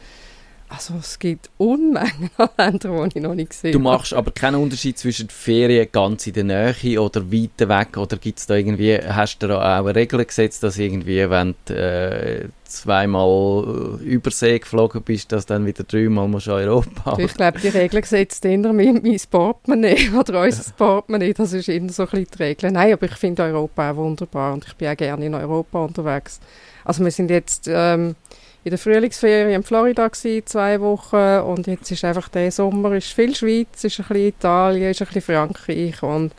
Also 0.74 0.94
es 0.98 1.18
gibt 1.18 1.50
Unmengen 1.58 2.30
an 2.38 2.48
Ländern, 2.56 3.10
die 3.10 3.18
ich 3.18 3.22
noch 3.22 3.34
nicht 3.34 3.50
gesehen 3.50 3.74
habe. 3.74 3.78
Du 3.78 3.78
machst 3.80 4.14
aber 4.14 4.30
keinen 4.30 4.54
Unterschied 4.54 4.96
zwischen 4.96 5.28
Ferien 5.28 5.88
ganz 5.92 6.26
in 6.26 6.32
der 6.32 6.44
Nähe 6.44 7.00
oder 7.00 7.30
weiter 7.30 7.68
weg 7.68 7.98
oder 7.98 8.16
gibt 8.16 8.38
es 8.38 8.46
da 8.46 8.54
irgendwie, 8.54 8.96
hast 8.96 9.38
du 9.40 9.48
da 9.48 9.58
auch 9.58 9.84
eine 9.84 9.94
Regel 9.94 10.24
gesetzt, 10.24 10.62
dass 10.62 10.78
irgendwie, 10.78 11.28
wenn 11.28 11.54
du 11.66 11.74
äh, 11.74 12.48
zweimal 12.64 13.98
über 14.02 14.30
See 14.30 14.58
geflogen 14.58 15.02
bist, 15.02 15.30
dass 15.32 15.44
dann 15.44 15.66
wieder 15.66 15.84
dreimal 15.84 16.26
musst 16.26 16.46
du 16.46 16.52
Europa 16.52 17.18
Ich 17.18 17.34
glaube, 17.34 17.60
die 17.60 17.68
Regel 17.68 18.00
gesetzt 18.00 18.42
eher 18.46 18.72
mein, 18.72 19.00
mein 19.02 19.20
Portemonnaie 19.30 20.10
oder 20.18 20.40
unser 20.40 20.64
ja. 20.64 20.72
Portemonnaie, 20.74 21.34
das 21.34 21.52
ist 21.52 21.68
eher 21.68 21.86
so 21.90 22.04
ein 22.04 22.08
bisschen 22.08 22.26
die 22.34 22.42
Regel. 22.42 22.72
Nein, 22.72 22.94
aber 22.94 23.06
ich 23.06 23.16
finde 23.16 23.42
Europa 23.42 23.90
auch 23.90 23.96
wunderbar 23.96 24.54
und 24.54 24.64
ich 24.66 24.74
bin 24.76 24.88
auch 24.88 24.96
gerne 24.96 25.26
in 25.26 25.34
Europa 25.34 25.84
unterwegs. 25.84 26.40
Also 26.82 27.04
wir 27.04 27.10
sind 27.10 27.30
jetzt... 27.30 27.68
Ähm, 27.68 28.16
in 28.64 28.70
der 28.70 28.78
Frühlingsferien 28.78 29.50
in 29.50 29.62
Florida 29.62 30.08
gewesen, 30.08 30.46
zwei 30.46 30.80
Wochen 30.80 31.16
und 31.16 31.66
jetzt 31.66 31.90
ist 31.90 32.04
einfach 32.04 32.28
der 32.28 32.52
Sommer 32.52 32.92
ist 32.92 33.12
viel 33.12 33.34
Schweiz, 33.34 33.82
ist 33.82 33.98
ein 33.98 34.06
bisschen 34.06 34.28
Italien, 34.28 34.90
ist 34.90 35.02
ein 35.02 35.06
bisschen 35.06 35.22
Frankreich 35.22 36.02
und 36.02 36.32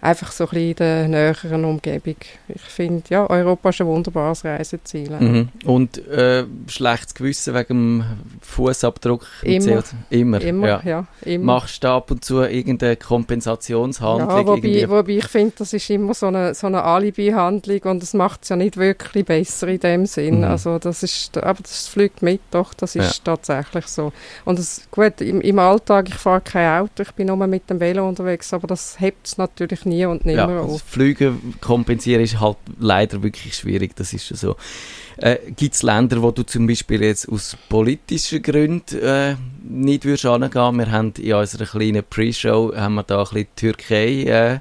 einfach 0.00 0.32
so 0.32 0.44
ein 0.44 0.50
bisschen 0.50 0.70
in 0.70 0.76
der 0.76 1.08
näheren 1.08 1.64
Umgebung. 1.64 2.16
Ich 2.48 2.62
finde, 2.62 3.02
ja, 3.08 3.28
Europa 3.28 3.68
ist 3.68 3.80
ein 3.80 3.86
wunderbares 3.86 4.44
Reiseziel. 4.44 5.10
Mhm. 5.10 5.48
Und 5.64 5.98
äh, 6.08 6.44
schlechtes 6.68 7.14
Gewissen 7.14 7.54
wegen 7.54 7.98
dem 7.98 8.04
Fußabdruck 8.40 9.26
immer, 9.42 9.82
immer, 10.10 10.40
immer, 10.40 10.68
ja. 10.68 10.80
ja 10.84 11.06
immer. 11.22 11.44
Machst 11.54 11.84
du 11.84 11.88
ab 11.88 12.10
und 12.10 12.24
zu 12.24 12.40
irgendeine 12.40 12.96
Kompensationshandlung? 12.96 14.28
Ja, 14.30 14.46
wobei, 14.46 14.88
wobei 14.88 15.12
ich 15.12 15.28
finde, 15.28 15.54
das 15.58 15.72
ist 15.72 15.90
immer 15.90 16.14
so 16.14 16.26
eine, 16.26 16.54
so 16.54 16.66
eine 16.66 16.82
Alibi-Handlung 16.82 17.80
und 17.82 18.02
das 18.02 18.14
macht 18.14 18.42
es 18.42 18.48
ja 18.48 18.56
nicht 18.56 18.76
wirklich 18.76 19.24
besser 19.24 19.68
in 19.68 19.80
dem 19.80 20.06
Sinn. 20.06 20.38
Mhm. 20.38 20.44
Also 20.44 20.78
das 20.78 21.02
ist, 21.02 21.36
aber 21.36 21.62
das 21.62 21.88
fliegt 21.88 22.22
mit, 22.22 22.40
doch, 22.50 22.72
das 22.74 22.96
ist 22.96 23.18
ja. 23.18 23.34
tatsächlich 23.34 23.86
so. 23.86 24.12
Und 24.44 24.58
das, 24.58 24.88
gut, 24.90 25.20
im, 25.20 25.40
im 25.40 25.58
Alltag, 25.58 26.08
ich 26.08 26.14
fahre 26.14 26.40
kein 26.40 26.82
Auto, 26.82 27.02
ich 27.02 27.12
bin 27.12 27.26
nur 27.26 27.36
mit 27.46 27.68
dem 27.68 27.80
Velo 27.80 28.08
unterwegs, 28.08 28.52
aber 28.54 28.66
das 28.66 28.98
hebt 29.00 29.26
es 29.26 29.38
natürlich 29.38 29.84
nie 29.90 30.06
und 30.06 30.24
nimmer 30.24 30.50
ja, 30.50 30.60
auf. 30.60 30.82
Flüge 30.82 31.34
kompensieren 31.60 32.22
ist 32.22 32.40
halt 32.40 32.56
leider 32.78 33.22
wirklich 33.22 33.54
schwierig, 33.54 33.94
das 33.96 34.12
ist 34.12 34.26
schon 34.26 34.36
so. 34.36 34.56
Äh, 35.16 35.36
Gibt 35.54 35.74
es 35.74 35.82
Länder, 35.82 36.22
wo 36.22 36.30
du 36.30 36.42
zum 36.44 36.66
Beispiel 36.66 37.02
jetzt 37.02 37.28
aus 37.28 37.56
politischen 37.68 38.42
Gründen 38.42 38.98
äh, 39.00 39.36
nicht 39.62 40.04
würdest 40.04 40.24
angehen? 40.24 40.78
Wir 40.78 40.90
haben 40.90 41.12
in 41.18 41.34
unserer 41.34 41.66
kleinen 41.66 42.04
Pre-Show 42.08 42.74
haben 42.74 42.94
wir 42.94 43.02
da 43.02 43.18
ein 43.18 43.24
bisschen 43.24 43.48
Türkei 43.56 44.22
äh, 44.24 44.58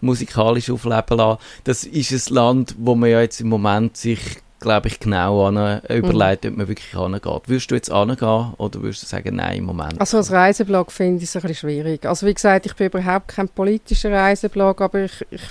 musikalisch 0.00 0.70
aufleben 0.70 1.16
lassen. 1.16 1.38
Das 1.64 1.84
ist 1.84 2.30
ein 2.30 2.34
Land, 2.34 2.74
wo 2.78 2.94
man 2.94 3.10
ja 3.10 3.20
jetzt 3.20 3.40
im 3.40 3.48
Moment 3.48 3.96
sich 3.96 4.20
glaube 4.62 4.88
ich, 4.88 4.98
genau 4.98 5.46
an, 5.46 5.82
überlegt, 5.88 6.46
ob 6.46 6.56
man 6.56 6.68
wirklich 6.68 6.96
angeht. 6.96 7.42
Würdest 7.46 7.70
du 7.70 7.74
jetzt 7.74 7.90
angehen 7.90 8.54
oder 8.56 8.80
würdest 8.80 9.02
du 9.02 9.06
sagen, 9.06 9.36
nein, 9.36 9.58
im 9.58 9.64
Moment? 9.64 10.00
Also 10.00 10.16
als 10.16 10.32
Reiseblog 10.32 10.90
finde 10.90 11.18
ich 11.18 11.24
es 11.24 11.36
ein 11.36 11.42
bisschen 11.42 11.56
schwierig. 11.56 12.06
Also 12.06 12.26
wie 12.26 12.34
gesagt, 12.34 12.64
ich 12.66 12.74
bin 12.74 12.86
überhaupt 12.86 13.28
kein 13.28 13.48
politischer 13.48 14.10
Reiseblog, 14.10 14.80
aber 14.80 15.00
ich, 15.00 15.26
ich 15.30 15.42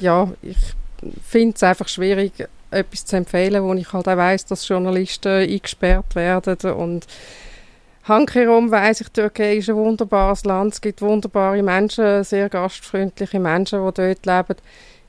ja, 0.00 0.28
ich 0.42 0.56
finde 1.22 1.54
es 1.54 1.62
einfach 1.62 1.88
schwierig, 1.88 2.32
etwas 2.70 3.04
zu 3.04 3.16
empfehlen, 3.16 3.62
wo 3.62 3.72
ich 3.74 3.92
halt 3.92 4.08
auch 4.08 4.16
weiss, 4.16 4.44
dass 4.46 4.66
Journalisten 4.66 5.28
eingesperrt 5.28 6.14
werden 6.14 6.72
und 6.72 7.06
Handherum 8.04 8.70
weiss 8.70 9.00
ich, 9.00 9.08
Türkei 9.08 9.56
ist 9.56 9.70
ein 9.70 9.76
wunderbares 9.76 10.44
Land, 10.44 10.74
es 10.74 10.80
gibt 10.80 11.00
wunderbare 11.00 11.62
Menschen, 11.62 12.22
sehr 12.24 12.50
gastfreundliche 12.50 13.40
Menschen, 13.40 13.78
die 13.78 13.94
dort 13.94 14.26
leben. 14.26 14.60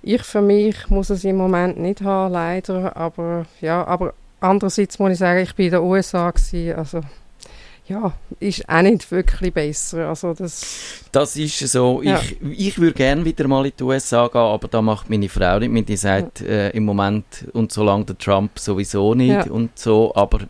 Ich 0.08 0.22
für 0.22 0.42
mich 0.42 0.88
muss 0.90 1.10
es 1.10 1.24
im 1.24 1.36
Moment 1.36 1.80
nicht 1.80 2.02
haben, 2.02 2.32
leider, 2.32 2.96
aber 2.96 3.48
ja, 3.60 3.84
aber 3.88 4.14
andererseits 4.40 5.00
muss 5.00 5.14
ich 5.14 5.18
sagen, 5.18 5.40
ich 5.40 5.56
bin 5.56 5.66
in 5.66 5.72
den 5.72 5.82
USA 5.82 6.30
gewesen, 6.30 6.78
also 6.78 7.02
ja, 7.88 8.14
ist 8.40 8.70
auch 8.70 8.84
nicht 8.84 9.10
wirklich 9.10 9.52
besser. 9.52 10.10
Also 10.10 10.36
das, 10.36 11.02
das 11.12 11.36
ist 11.36 11.58
so. 11.58 12.04
Ja. 12.04 12.20
Ich, 12.20 12.38
ich 12.42 12.78
würde 12.78 12.94
gerne 12.94 13.26
wieder 13.26 13.48
mal 13.48 13.66
in 13.66 13.72
die 13.80 13.84
USA 13.84 14.28
gehen, 14.28 14.42
aber 14.42 14.68
da 14.68 14.84
macht 14.84 15.10
meine 15.10 15.28
Frau 15.28 15.58
nicht 15.58 15.72
mit. 15.72 15.90
Die 15.90 15.98
sagt 15.98 16.42
ja. 16.42 16.48
äh, 16.48 16.70
im 16.78 16.86
Moment 16.86 17.48
und 17.54 17.72
solange 17.72 18.06
der 18.06 18.18
Trump 18.20 18.60
sowieso 18.60 19.16
nicht 19.16 19.48
ja. 19.48 19.52
und 19.52 19.78
so. 19.78 20.14
Aber 20.14 20.42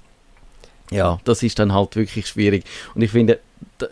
ja, 0.91 1.18
das 1.24 1.44
ist 1.44 1.60
dann 1.60 1.74
halt 1.74 1.96
wirklich 1.96 2.28
schwierig. 2.28 2.65
Und 2.94 3.04
ich 3.04 3.12
finde, 3.12 3.39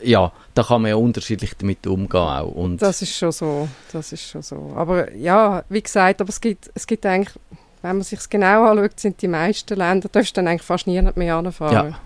ja, 0.01 0.31
da 0.53 0.63
kann 0.63 0.81
man 0.81 0.89
ja 0.89 0.95
unterschiedlich 0.95 1.53
damit 1.57 1.85
umgehen 1.87 2.21
auch. 2.21 2.51
Und 2.51 2.81
das 2.81 3.01
ist 3.01 3.15
schon 3.15 3.31
so, 3.31 3.67
das 3.91 4.11
ist 4.11 4.27
schon 4.27 4.41
so. 4.41 4.73
Aber 4.75 5.13
ja, 5.13 5.63
wie 5.69 5.81
gesagt, 5.81 6.21
aber 6.21 6.29
es 6.29 6.39
gibt, 6.39 6.71
es 6.73 6.87
gibt 6.87 7.05
eigentlich, 7.05 7.35
wenn 7.81 7.97
man 7.97 8.03
sich 8.03 8.19
es 8.19 8.29
genau 8.29 8.65
anschaut, 8.65 8.99
sind 8.99 9.21
die 9.21 9.27
meisten 9.27 9.77
Länder, 9.77 10.07
da 10.07 10.19
darfst 10.19 10.35
du 10.35 10.41
dann 10.41 10.47
eigentlich 10.47 10.63
fast 10.63 10.87
niemand 10.87 11.17
mehr 11.17 11.35
anfahren. 11.35 11.91
Ja 11.91 11.99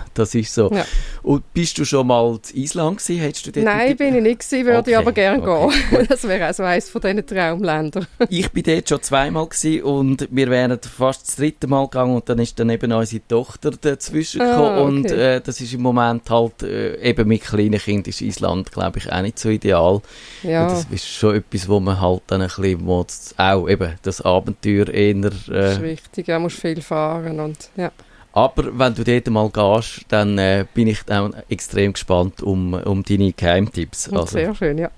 das 0.14 0.34
ist 0.34 0.54
so. 0.54 0.70
Ja. 0.72 0.84
Und 1.22 1.52
bist 1.52 1.78
du 1.78 1.84
schon 1.84 2.06
mal 2.06 2.38
in 2.52 2.62
Island 2.62 2.98
gewesen? 2.98 3.20
Hättest 3.20 3.56
du 3.56 3.60
Nein, 3.62 3.96
bin 3.96 4.14
ich 4.16 4.22
nicht 4.22 4.40
gewesen, 4.40 4.66
würde 4.66 4.78
okay. 4.78 4.90
ich 4.90 4.96
aber 4.96 5.12
gerne 5.12 5.42
okay. 5.42 5.76
gehen. 5.90 6.06
Das 6.12 6.24
wäre 6.24 6.50
auch 6.50 6.54
so 6.54 6.62
eines 6.62 6.88
von 6.90 7.00
diesen 7.00 7.26
Traumländern. 7.26 8.06
ich 8.28 8.50
bin 8.50 8.62
dort 8.64 8.88
schon 8.88 9.02
zweimal 9.02 9.46
gewesen 9.46 9.82
und 9.82 10.28
wir 10.30 10.50
wären 10.50 10.78
fast 10.80 11.28
das 11.28 11.36
dritte 11.36 11.66
Mal 11.66 11.84
gegangen 11.84 12.16
und 12.16 12.28
dann 12.28 12.38
ist 12.38 12.58
dann 12.58 12.70
eben 12.70 12.92
unsere 12.92 13.26
Tochter 13.26 13.70
dazwischen 13.70 14.40
ah, 14.40 14.50
gekommen 14.50 14.98
okay. 15.04 15.12
und 15.12 15.18
äh, 15.18 15.40
das 15.40 15.60
ist 15.60 15.72
im 15.72 15.82
Moment 15.82 16.28
halt, 16.30 16.62
äh, 16.62 17.00
eben 17.02 17.28
mit 17.28 17.42
kleinen 17.42 17.78
Kindern 17.78 18.10
ist 18.10 18.20
Island, 18.20 18.72
glaube 18.72 18.98
ich, 18.98 19.10
auch 19.12 19.22
nicht 19.22 19.38
so 19.38 19.48
ideal. 19.48 20.00
Ja. 20.42 20.64
Und 20.64 20.72
das 20.72 20.86
ist 20.90 21.08
schon 21.08 21.36
etwas, 21.36 21.68
wo 21.68 21.80
man 21.80 22.00
halt 22.00 22.22
dann 22.26 22.42
ein 22.42 22.48
bisschen, 22.48 22.88
auch 23.36 23.68
eben 23.68 23.94
das 24.02 24.20
Abenteuer 24.20 24.88
eher... 24.88 25.16
Äh, 25.16 25.30
das 25.48 25.74
ist 25.74 25.82
wichtig, 25.82 26.28
ja, 26.28 26.38
musst 26.38 26.58
viel 26.58 26.82
fahren 26.82 27.40
und 27.40 27.70
ja. 27.76 27.90
Aber 28.32 28.78
wenn 28.78 28.94
du 28.94 29.04
dort 29.04 29.28
mal 29.28 29.50
gehst, 29.50 30.06
dann 30.08 30.38
äh, 30.38 30.64
bin 30.72 30.88
ich 30.88 31.02
dann 31.02 31.34
extrem 31.48 31.92
gespannt 31.92 32.42
um, 32.42 32.74
um 32.74 33.02
deine 33.02 33.32
Geheimtipps. 33.32 34.10
Also, 34.10 34.26
Sehr 34.26 34.54
schön, 34.54 34.78
ja. 34.78 34.90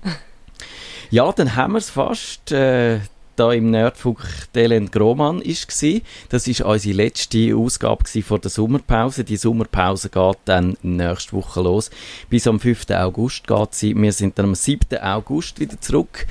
Ja, 1.11 1.31
dann 1.31 1.55
haben 1.55 1.73
wir 1.73 1.79
es 1.79 1.89
fast. 1.89 2.51
Äh, 2.51 2.99
da 3.35 3.51
im 3.51 3.71
Nerdfunk 3.71 4.19
Delen 4.53 4.89
Groman 4.89 5.41
war. 5.41 6.01
Das 6.29 6.47
war 6.47 6.65
unsere 6.67 6.95
letzte 6.95 7.55
Ausgabe 7.55 8.21
vor 8.21 8.39
der 8.39 8.51
Sommerpause. 8.51 9.23
Die 9.23 9.37
Sommerpause 9.37 10.09
geht 10.09 10.37
dann 10.45 10.77
nächste 10.81 11.33
Woche 11.33 11.61
los. 11.61 11.89
Bis 12.29 12.47
am 12.47 12.59
5. 12.59 12.89
August 12.91 13.47
geht 13.47 13.73
sie. 13.73 13.95
Wir 13.95 14.11
sind 14.11 14.39
dann 14.39 14.45
am 14.45 14.55
7. 14.55 14.99
August 15.01 15.59
wieder 15.59 15.79
zurück. 15.79 16.25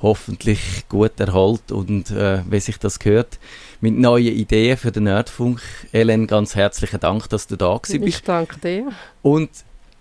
Hoffentlich 0.00 0.84
gut 0.88 1.18
erholt 1.18 1.72
und 1.72 2.10
äh, 2.10 2.42
wie 2.48 2.60
sich 2.60 2.78
das 2.78 2.98
gehört, 2.98 3.38
mit 3.84 3.98
neuen 3.98 4.34
Ideen 4.34 4.78
für 4.78 4.90
den 4.90 5.04
Nerdfunk. 5.04 5.60
Ellen, 5.92 6.26
ganz 6.26 6.54
herzlichen 6.54 7.00
Dank, 7.00 7.28
dass 7.28 7.46
du 7.46 7.56
da 7.56 7.76
bist. 7.76 7.92
Ich 7.92 8.22
danke 8.22 8.58
dir. 8.58 8.92
Und 9.20 9.50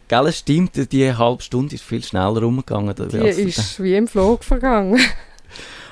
Gell, 0.08 0.28
es 0.28 0.40
stimmt, 0.40 0.92
die 0.94 1.14
halbe 1.14 1.42
Stunde 1.42 1.76
ist 1.76 1.84
viel 1.84 2.02
schneller 2.02 2.42
rumgegangen. 2.42 2.96
Die 2.96 3.18
ist 3.18 3.84
wie 3.84 3.96
im 3.96 4.08
Flug 4.08 4.44
vergangen. 4.44 5.00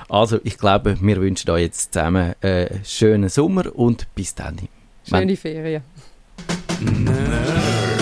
Also, 0.08 0.38
ich 0.44 0.58
glaube, 0.58 0.98
wir 1.00 1.16
wünschen 1.22 1.48
euch 1.52 1.62
jetzt 1.62 1.94
zusammen 1.94 2.34
einen 2.42 2.52
äh, 2.52 2.84
schönen 2.84 3.30
Sommer 3.30 3.74
und 3.74 4.14
bis 4.14 4.34
dann. 4.34 4.58
Schöne 5.08 5.36
Ferien. 5.36 5.82
Nerd, 6.80 8.01